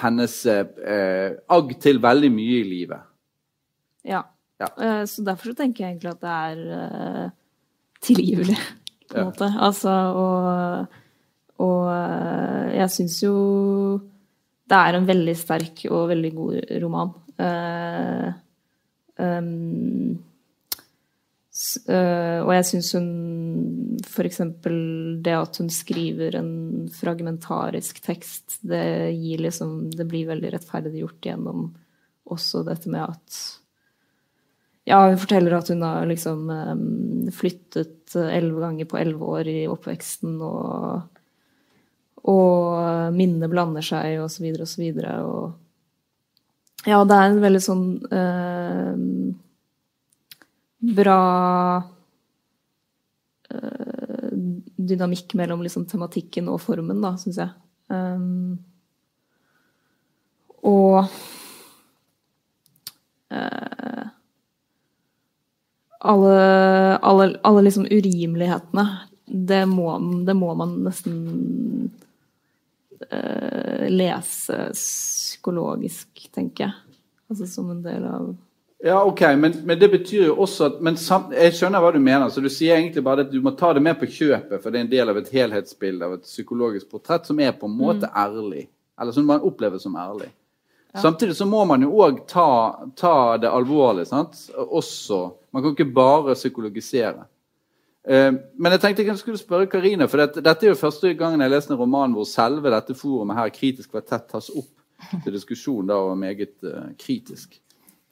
[0.00, 3.10] hennes eh, agg til veldig mye i livet.
[4.04, 4.22] Ja.
[4.60, 4.68] ja.
[4.76, 7.26] Uh, så derfor så tenker jeg egentlig at det er uh,
[8.04, 8.58] tilgivelig,
[9.08, 9.26] på en ja.
[9.30, 9.50] måte.
[9.68, 10.96] Altså, og,
[11.64, 13.36] og uh, jeg syns jo
[14.64, 17.14] det er en veldig sterk og veldig god roman.
[17.34, 18.32] Uh,
[19.18, 20.24] Um,
[21.54, 23.10] og jeg syns hun
[24.02, 24.40] f.eks.
[25.22, 26.54] det at hun skriver en
[26.90, 31.68] fragmentarisk tekst, det gir liksom Det blir veldig rettferdiggjort gjennom
[32.34, 33.38] også dette med at
[34.84, 39.60] ja, hun forteller at hun har liksom um, flyttet elleve ganger på elleve år i
[39.70, 41.20] oppveksten, og,
[42.28, 45.14] og minnene blander seg, og så videre og så videre.
[45.24, 48.92] Og ja, det er en veldig sånn eh,
[50.92, 51.82] bra
[53.50, 54.28] eh,
[54.76, 57.52] dynamikk mellom liksom, tematikken og formen, da, syns jeg.
[57.92, 58.58] Um,
[60.64, 61.04] og
[63.32, 64.06] uh,
[66.04, 66.38] alle,
[66.96, 68.86] alle, alle liksom urimelighetene,
[69.24, 69.90] det må,
[70.24, 71.20] det må man nesten
[73.10, 76.98] uh, lese psykologisk, tenker jeg.
[77.28, 78.34] Altså som en del av
[78.86, 82.02] ja, ok, men, men, det betyr jo også at men sam, Jeg skjønner hva du
[82.04, 82.28] mener.
[82.28, 84.76] så Du sier egentlig bare at du må ta det med på kjøpet, for det
[84.76, 88.10] er en del av et helhetsbilde av et psykologisk portrett som er på en måte
[88.10, 88.18] mm.
[88.20, 88.66] ærlig.
[89.00, 90.28] Eller som man opplever som ærlig.
[90.92, 91.00] Ja.
[91.00, 92.50] Samtidig så må man jo òg ta,
[92.92, 94.04] ta, det alvorlig.
[94.12, 94.36] sant?
[94.52, 95.22] Også.
[95.50, 97.24] Man kan ikke bare psykologisere.
[98.04, 101.40] Uh, men jeg tenkte jeg skulle spørre Karina, for dette, dette er jo første gangen
[101.40, 104.68] jeg leser en roman hvor selve dette forumet her, Kritisk kvartett, tas opp
[105.24, 107.63] til diskusjon da var meget uh, kritisk.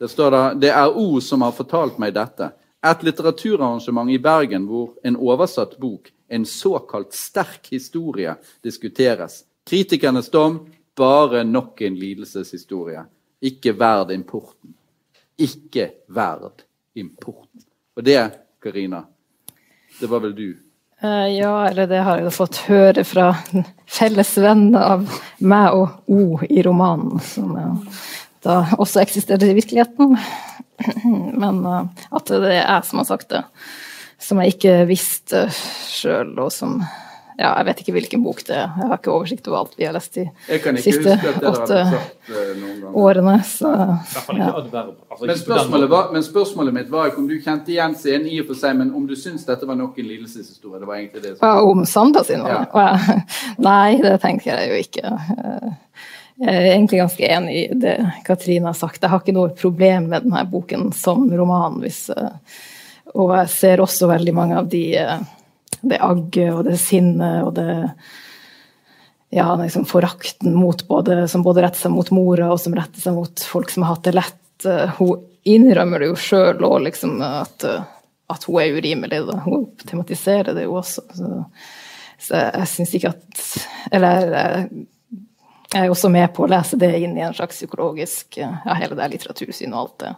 [0.03, 2.49] Det står da Det er O som har fortalt meg dette.
[2.83, 8.35] Et litteraturarrangement i Bergen hvor en oversatt bok, en såkalt sterk historie,
[8.67, 9.45] diskuteres.
[9.63, 10.57] Kritikernes dom
[10.99, 13.05] bare nok en lidelseshistorie.
[13.47, 14.75] Ikke verd importen.
[15.39, 16.67] Ikke verd
[16.99, 17.63] importen.
[17.95, 18.25] Og det,
[18.59, 19.05] Karina,
[20.01, 20.49] det var vel du
[21.03, 25.09] Uh, ja, eller det har jeg fått høre fra en felles venn av
[25.43, 27.97] meg og O i romanen, som uh,
[28.43, 30.17] da også eksisterer i virkeligheten.
[31.43, 33.45] Men uh, at det er jeg som har sagt det,
[34.23, 35.47] som jeg ikke visste
[35.91, 36.81] sjøl, og som
[37.39, 38.69] ja, jeg vet ikke hvilken bok det er.
[38.77, 40.27] Jeg har ikke oversikt over alt vi har lest de
[40.85, 41.15] siste
[41.49, 43.39] åtte uh, årene.
[43.49, 44.51] Så, ja.
[44.53, 48.39] altså, men, spørsmålet var, men, spørsmålet mitt var ikke om du kjente igjen scenen i
[48.43, 50.83] og for seg, men om du syns dette var nok en lidelseshistorie?
[50.83, 51.35] Det var egentlig det.
[51.39, 51.47] som...
[51.49, 52.45] Ja, om Sandra sin?
[52.45, 52.87] Ja.
[53.71, 55.17] Nei, det tenker jeg jo ikke.
[56.43, 57.95] Jeg er egentlig ganske enig i det
[58.27, 59.03] Katrine har sagt.
[59.03, 61.79] Jeg har ikke noe problem med denne boken som roman.
[61.85, 62.09] Hvis,
[63.15, 64.85] og jeg ser også veldig mange av de
[65.83, 67.73] det agget og det sinnet og det
[69.33, 73.17] ja, liksom forakten mot både, som både retter seg mot mora og som retter seg
[73.17, 74.67] mot folk som har hatt det lett.
[74.99, 79.23] Hun innrømmer det jo sjøl òg, liksom, at, at, hun er urimelig.
[79.31, 79.39] Da.
[79.47, 81.07] Hun tematiserer det jo også.
[81.17, 81.31] Så,
[82.23, 83.41] Så jeg syns ikke at
[83.97, 84.85] Eller jeg,
[85.73, 88.97] jeg er også med på å lese det inn i en slags psykologisk ja, hele
[88.99, 90.13] det litteratursyn og alt det.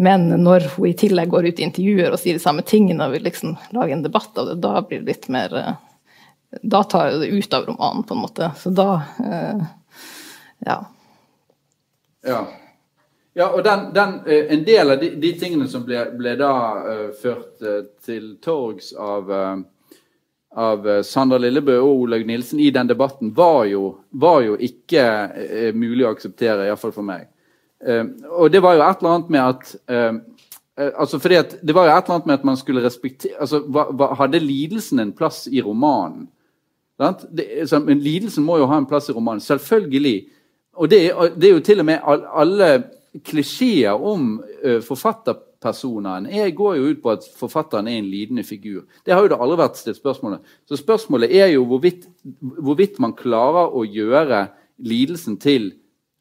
[0.00, 3.16] Men når hun i tillegg går ut i intervjuer og sier de samme tingene og
[3.16, 5.56] vil liksom lage en debatt av det, da blir det litt mer
[6.62, 8.50] Da tar det ut av romanen, på en måte.
[8.58, 9.66] Så da eh,
[10.66, 10.78] Ja.
[12.26, 12.40] Ja.
[13.32, 16.54] ja og den, den, eh, en del av de, de tingene som ble, ble da
[16.80, 19.62] uh, ført uh, til torgs av, uh,
[20.56, 25.04] av Sandra Lillebø og Olaug Nilsen i den debatten, var jo, var jo ikke
[25.76, 27.28] mulig å akseptere, iallfall for meg.
[28.28, 29.70] og det var jo et eller annet med at
[30.76, 33.60] altså fordi at, Det var jo et eller annet med at man skulle respektere altså,
[33.60, 36.28] hva, hva, Hadde lidelsen en plass i romanen?
[37.32, 39.40] Det, så, men lidelsen må jo ha en plass i romanen.
[39.40, 40.28] Selvfølgelig.
[40.76, 40.98] Og det,
[41.36, 42.68] det er jo til og med alle
[43.24, 44.80] klisjeer om uh,
[45.60, 48.84] forfatterpersoner jeg går jo ut på at forfatteren er en lidende figur.
[49.04, 50.40] Det har jo det aldri vært stilt spørsmålet.
[50.66, 52.08] Så spørsmålet er jo hvorvidt,
[52.40, 55.72] hvorvidt man klarer å gjøre lidelsen til,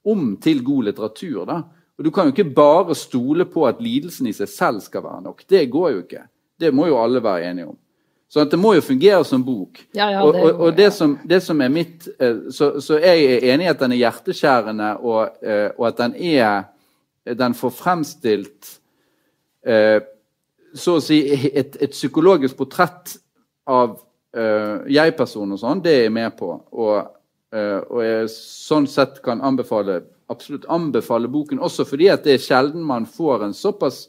[0.05, 1.45] om til god litteratur.
[1.45, 1.63] da.
[1.97, 5.21] Og Du kan jo ikke bare stole på at lidelsen i seg selv skal være
[5.21, 5.45] nok.
[5.47, 6.27] Det går jo ikke.
[6.59, 7.77] Det må jo alle være enige om.
[8.29, 9.79] Så det må jo fungere som bok.
[9.95, 13.23] Ja, ja, og, og, og det, som, det, som, er mitt eh, så, så jeg
[13.25, 16.67] er enig i at den er hjerteskjærende, og, eh, og at den er
[17.29, 18.78] Den får fremstilt
[19.63, 23.17] så å si et, et psykologisk portrett
[23.69, 23.97] av
[24.31, 26.51] jeg-personen og sånn, det er jeg med på.
[26.77, 27.09] Og,
[27.89, 32.85] og jeg sånn sett kan anbefale absolutt anbefale boken, også fordi at det er sjelden
[32.85, 34.03] man får en såpass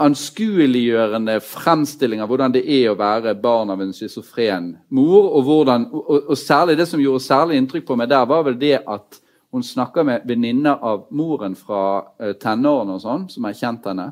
[0.00, 5.28] anskueliggjørende fremstilling av hvordan det er å være barn av en schizofren mor.
[5.28, 8.56] Og, hvordan, og, og, særlig det som gjorde særlig inntrykk på meg der, var vel
[8.60, 9.19] det at
[9.50, 11.82] hun snakker med venninner av moren fra
[12.20, 14.10] uh, tenårene og sånn, som har kjent henne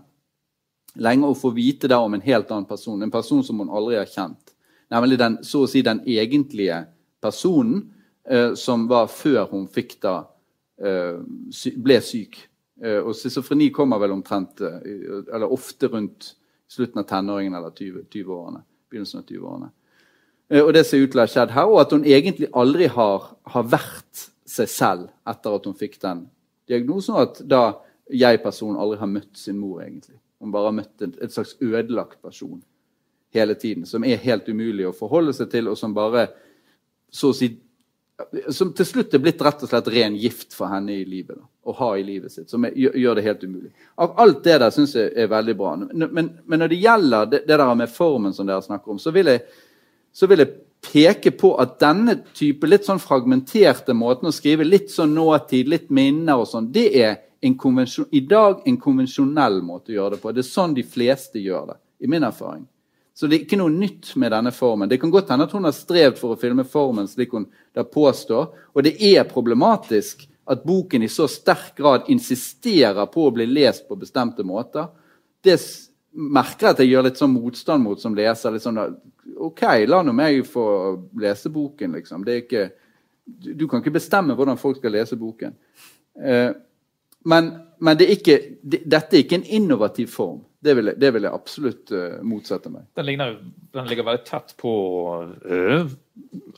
[0.98, 3.02] lenge, og får vite da om en helt annen person.
[3.02, 4.54] En person som hun aldri har kjent.
[4.90, 6.82] Nemlig den, så å si den egentlige
[7.22, 7.84] personen
[8.30, 10.20] uh, som var før hun fikk da
[10.78, 12.36] sy ble syk.
[12.78, 16.34] Eh, og schizofreni kommer vel omtrent, eh, eller ofte rundt
[16.70, 18.62] slutten av tenåringen eller 20-årene.
[18.62, 19.70] 20 begynnelsen av 20-årene.
[20.50, 22.86] Eh, og det ser ut til å ha skjedd her, og at hun egentlig aldri
[22.86, 26.24] har, har vært seg selv etter at hun fikk den
[26.68, 27.62] diagnosen, og at da
[28.08, 30.16] jeg-personen aldri har møtt sin mor, egentlig.
[30.40, 32.60] Hun bare har møtt en, et slags ødelagt person
[33.34, 36.28] hele tiden, som er helt umulig å forholde seg til, og som bare
[37.12, 37.52] så å si
[38.50, 41.36] som til slutt er blitt rett og slett ren gift for henne i livet.
[41.38, 43.70] Da, å ha i livet sitt, Som er, gjør det helt umulig.
[43.94, 45.74] Av alt det der syns jeg er veldig bra.
[45.78, 49.12] Men, men, når det gjelder det, det, der med formen som dere snakker om, så
[49.14, 49.44] vil, jeg,
[50.12, 50.50] så vil jeg
[50.84, 55.90] peke på at denne type litt sånn fragmenterte måten å skrive, litt sånn nåtid, litt
[55.90, 60.32] minner og sånn, det er i dag en konvensjonell måte å gjøre det på.
[60.34, 62.64] Det er sånn de fleste gjør det, i min erfaring.
[63.18, 64.88] Så det er ikke noe nytt med denne formen.
[64.90, 67.82] Det kan godt hende at hun har strevd for å filme formen slik hun da
[67.82, 68.52] påstår.
[68.74, 73.88] Og det er problematisk at boken i så sterk grad insisterer på å bli lest
[73.88, 74.86] på bestemte måter.
[75.42, 75.58] Det
[76.14, 78.54] merker jeg at jeg gjør litt sånn motstand mot som leser.
[78.54, 78.78] litt sånn
[79.36, 80.64] OK, la nå meg få
[81.20, 82.24] lese boken, liksom.
[82.32, 82.70] Ikke,
[83.26, 85.54] du kan ikke bestemme hvordan folk skal lese boken.
[86.24, 86.50] Eh,
[87.28, 90.40] men, men det er ikke, det, dette er ikke en innovativ form.
[90.58, 92.88] Det vil, jeg, det vil jeg, absolutt uh, motsette meg.
[92.98, 93.36] Den, ligner,
[93.76, 94.70] den, ligger veldig tett på
[95.22, 95.92] uh,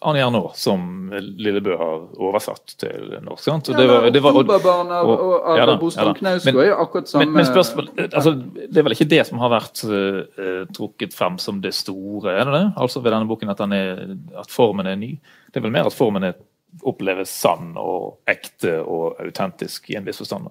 [0.00, 3.44] Arne Jernå, som Lillebø har oversatt til norsk.
[3.44, 3.68] sant?
[3.68, 7.12] Og ja, det var, det var, og, og, og, og ja, Boston Knausgård er akkurat
[7.12, 11.16] samme men, men spørsmål, altså, Det er vel ikke det som har vært uh, trukket
[11.16, 12.64] frem som det store, er det det?
[12.80, 14.00] Altså ved denne boken at, er,
[14.40, 15.12] at formen er ny?
[15.52, 16.40] Det er vel mer at formen er,
[16.86, 20.48] oppleves sann og ekte og autentisk i en viss forstand?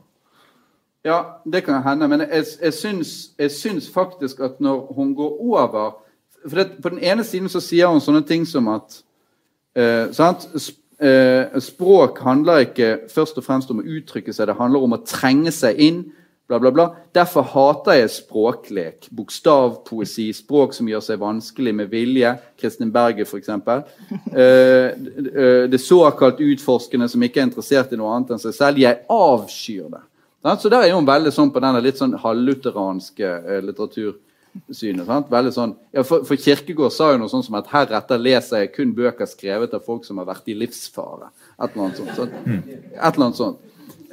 [1.06, 2.08] Ja, det kan hende.
[2.08, 5.92] Men jeg, jeg, syns, jeg syns faktisk at når hun går over
[6.48, 9.02] for det, På den ene siden så sier hun sånne ting som at
[9.76, 10.08] eh,
[11.00, 15.04] eh, Språk handler ikke først og fremst om å uttrykke seg, det handler om å
[15.04, 16.00] trenge seg inn.
[16.50, 16.88] Bla, bla, bla.
[17.14, 19.10] Derfor hater jeg språklek.
[19.14, 20.32] Bokstavpoesi.
[20.34, 22.32] Språk som gjør seg vanskelig med vilje.
[22.58, 23.52] Kristin Berger, f.eks.
[23.52, 28.82] Eh, eh, det såkalt utforskende som ikke er interessert i noe annet enn seg selv.
[28.82, 30.02] Jeg avskyr det.
[30.44, 35.10] Så der er hun veldig sånn på denne litt sånn halvlutheranske eh, litteratursynet.
[35.32, 38.72] Veldig sånn, ja, for, for Kirkegård sa jo noe sånn som at heretter leser jeg
[38.78, 41.32] kun bøker skrevet av folk som har vært i livsfare.
[41.60, 42.14] Et eller annet sånt.
[42.16, 42.38] sånt.
[42.48, 43.66] Et eller annet sånt.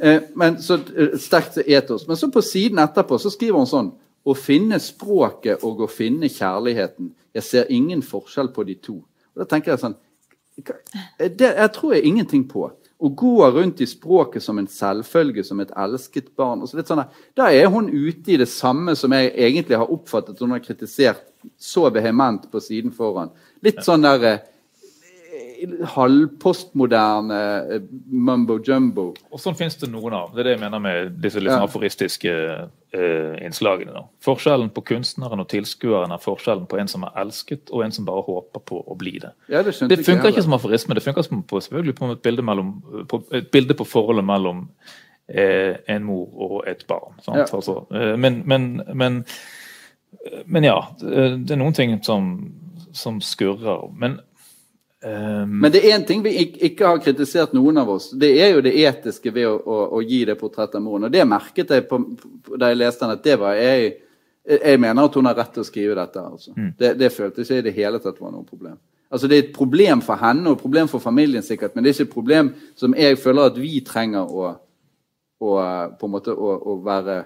[0.03, 2.09] Eh, men så eh, Sterkt etos.
[2.09, 3.93] Men så på siden etterpå så skriver hun sånn
[4.27, 7.13] Å finne språket og å finne kjærligheten.
[7.39, 8.97] Jeg ser ingen forskjell på de to.
[8.99, 9.95] Og da tenker Jeg sånn
[11.19, 12.71] det, jeg tror jeg ingenting på.
[13.01, 16.63] Og går rundt i språket som en selvfølge, som et elsket barn.
[16.65, 17.03] Og så litt sånn
[17.37, 21.21] Da er hun ute i det samme som jeg egentlig har oppfattet hun har kritisert
[21.61, 23.31] så vehement på siden foran.
[23.63, 24.39] Litt sånn der eh,
[25.97, 27.41] halvpostmoderne
[27.77, 29.11] eh, mumbo jumbo.
[29.31, 30.33] Og sånn finnes det noen av.
[30.35, 31.59] Det er det jeg mener med disse litt Ja.
[31.61, 33.93] sånn aforistiske eh, innslagene.
[33.93, 34.03] Da.
[34.25, 38.07] Forskjellen på kunstneren og tilskueren er forskjellen på en som er elsket, og en som
[38.07, 39.33] bare håper på å bli det.
[39.53, 40.95] Ja, det Det funker ikke som aforisme.
[40.95, 42.71] Det funker som på, selvfølgelig på et bilde, mellom,
[43.09, 44.69] på, et bilde på forholdet mellom
[45.29, 47.19] eh, en mor og et barn.
[47.27, 47.45] Ja.
[47.53, 49.25] Altså, eh, men, men, men,
[50.47, 52.53] men ja, det det er noen ting som,
[52.93, 53.91] som skurrer.
[53.93, 54.21] Men
[55.07, 56.33] eh, Men det er én ting vi
[56.69, 58.11] ikke, har kritisert noen av oss.
[58.11, 61.09] Det er jo det etiske ved å, å, å gi det portrettet av moren.
[61.09, 63.95] Og det merket jeg på, på, da jeg leste den, at det var jeg
[64.47, 66.23] Jeg mener at hun har rett til å skrive dette.
[66.23, 66.53] Altså.
[66.79, 68.77] Det, det følte ikke i det hele tatt var noe problem.
[69.11, 71.91] Altså Det er et problem for henne og et problem for familien, sikkert, men det
[71.91, 74.53] er ikke et problem som jeg føler at vi trenger å,
[75.43, 75.57] å
[75.99, 77.25] på en måte å, å være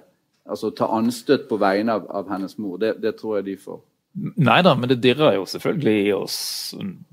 [0.51, 2.79] Altså ta anstøt på vegne av, av hennes mor.
[2.81, 3.77] Det, det tror jeg de får.
[4.19, 6.37] Nei da, men det dirrer jo selvfølgelig i oss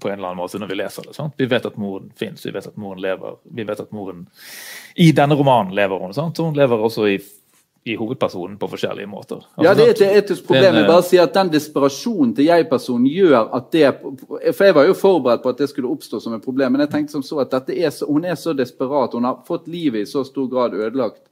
[0.01, 1.13] på en eller annen måte når vi leser det.
[1.13, 1.35] Sant?
[1.37, 3.35] Vi vet at moren fins, vi vet at moren lever.
[3.53, 4.23] Vi vet at moren
[4.95, 6.15] I denne romanen lever hun.
[6.17, 6.41] Sant?
[6.41, 7.19] Hun lever også i,
[7.85, 9.43] i hovedpersonen på forskjellige måter.
[9.45, 10.71] Altså, Ja, det er et etisk problem.
[10.73, 13.85] Den, Jeg bare sier at Den desperasjonen til jeg-personen gjør at det
[14.57, 16.95] For jeg var jo forberedt på at det skulle oppstå som et problem, men jeg
[16.95, 19.13] tenkte som så at er så, hun er så desperat.
[19.13, 21.26] Hun har fått livet i så stor grad ødelagt.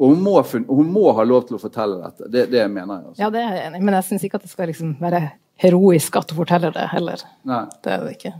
[0.00, 0.34] Og hun må,
[0.68, 2.30] hun må ha lov til å fortelle dette.
[2.32, 3.06] Det, det mener jeg.
[3.10, 3.20] altså.
[3.20, 5.22] Ja, det er jeg enig men jeg syns ikke at det skal liksom være
[5.60, 7.24] heroisk at hun forteller det heller.
[7.48, 7.62] Nei.
[7.84, 8.32] Det er det ikke.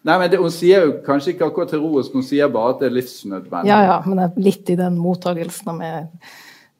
[0.00, 2.90] Nei, men det, Hun sier jo kanskje ikke akkurat heroisk, hun sier bare at det
[2.90, 3.72] er livsnødvendig.
[3.72, 6.30] Ja, ja, men jeg er litt i den mottagelsen og med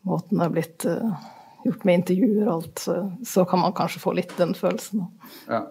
[0.08, 1.26] måten det er blitt uh,
[1.64, 2.96] gjort med intervjuer og alt, så,
[3.28, 5.08] så kan man kanskje få litt den følelsen.
[5.48, 5.64] Ja.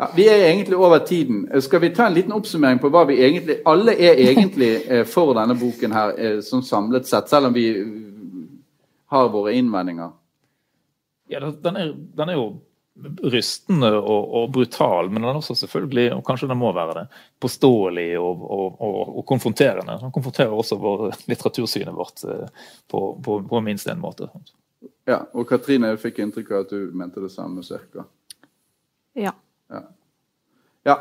[0.00, 1.42] Ja, vi er egentlig over tiden.
[1.60, 5.34] Skal vi ta en liten oppsummering på hva vi egentlig Alle er egentlig eh, for
[5.36, 7.90] denne boken her, som sånn samlet sett, selv om vi eh,
[9.12, 10.14] har våre innvendinger.
[11.28, 12.46] Ja, den er, den er jo
[13.34, 17.04] rystende og, og brutal, men den er også selvfølgelig, og kanskje den må være det,
[17.40, 19.98] påståelig og, og, og, og konfronterende.
[20.00, 24.30] Den konfronterer også vår, litteratursynet vårt eh, på, på, på minst en måte.
[25.08, 28.08] Ja, og Katrine jeg fikk inntrykk av at du mente det samme cirka.
[29.18, 29.36] Ja.
[30.88, 30.98] Ja.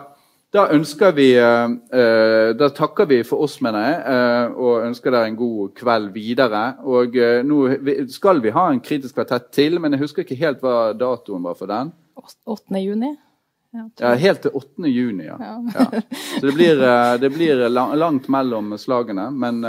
[0.50, 5.14] Da ønsker vi eh, eh, Da takker vi for oss, mener jeg, eh, og ønsker
[5.14, 6.64] dere en god kveld videre.
[6.82, 7.60] Og nå
[8.10, 11.58] skal vi ha en kritisk kvartett til, men jeg husker ikke helt hva datoen var
[11.60, 11.94] for den.
[12.20, 12.82] 8.
[12.82, 13.14] juni?
[13.70, 14.90] Ja, Ja, Helt til 8.
[14.90, 15.38] juni, ja.
[15.38, 16.02] ja.
[16.40, 16.82] Så det blir,
[17.22, 19.28] det blir langt mellom slagene.
[19.30, 19.62] Men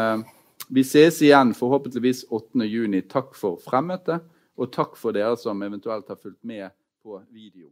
[0.72, 2.64] vi ses igjen forhåpentligvis 8.
[2.64, 3.02] juni.
[3.04, 4.24] Takk for fremmøtet,
[4.56, 6.72] og takk for dere som eventuelt har fulgt med
[7.04, 7.68] på video.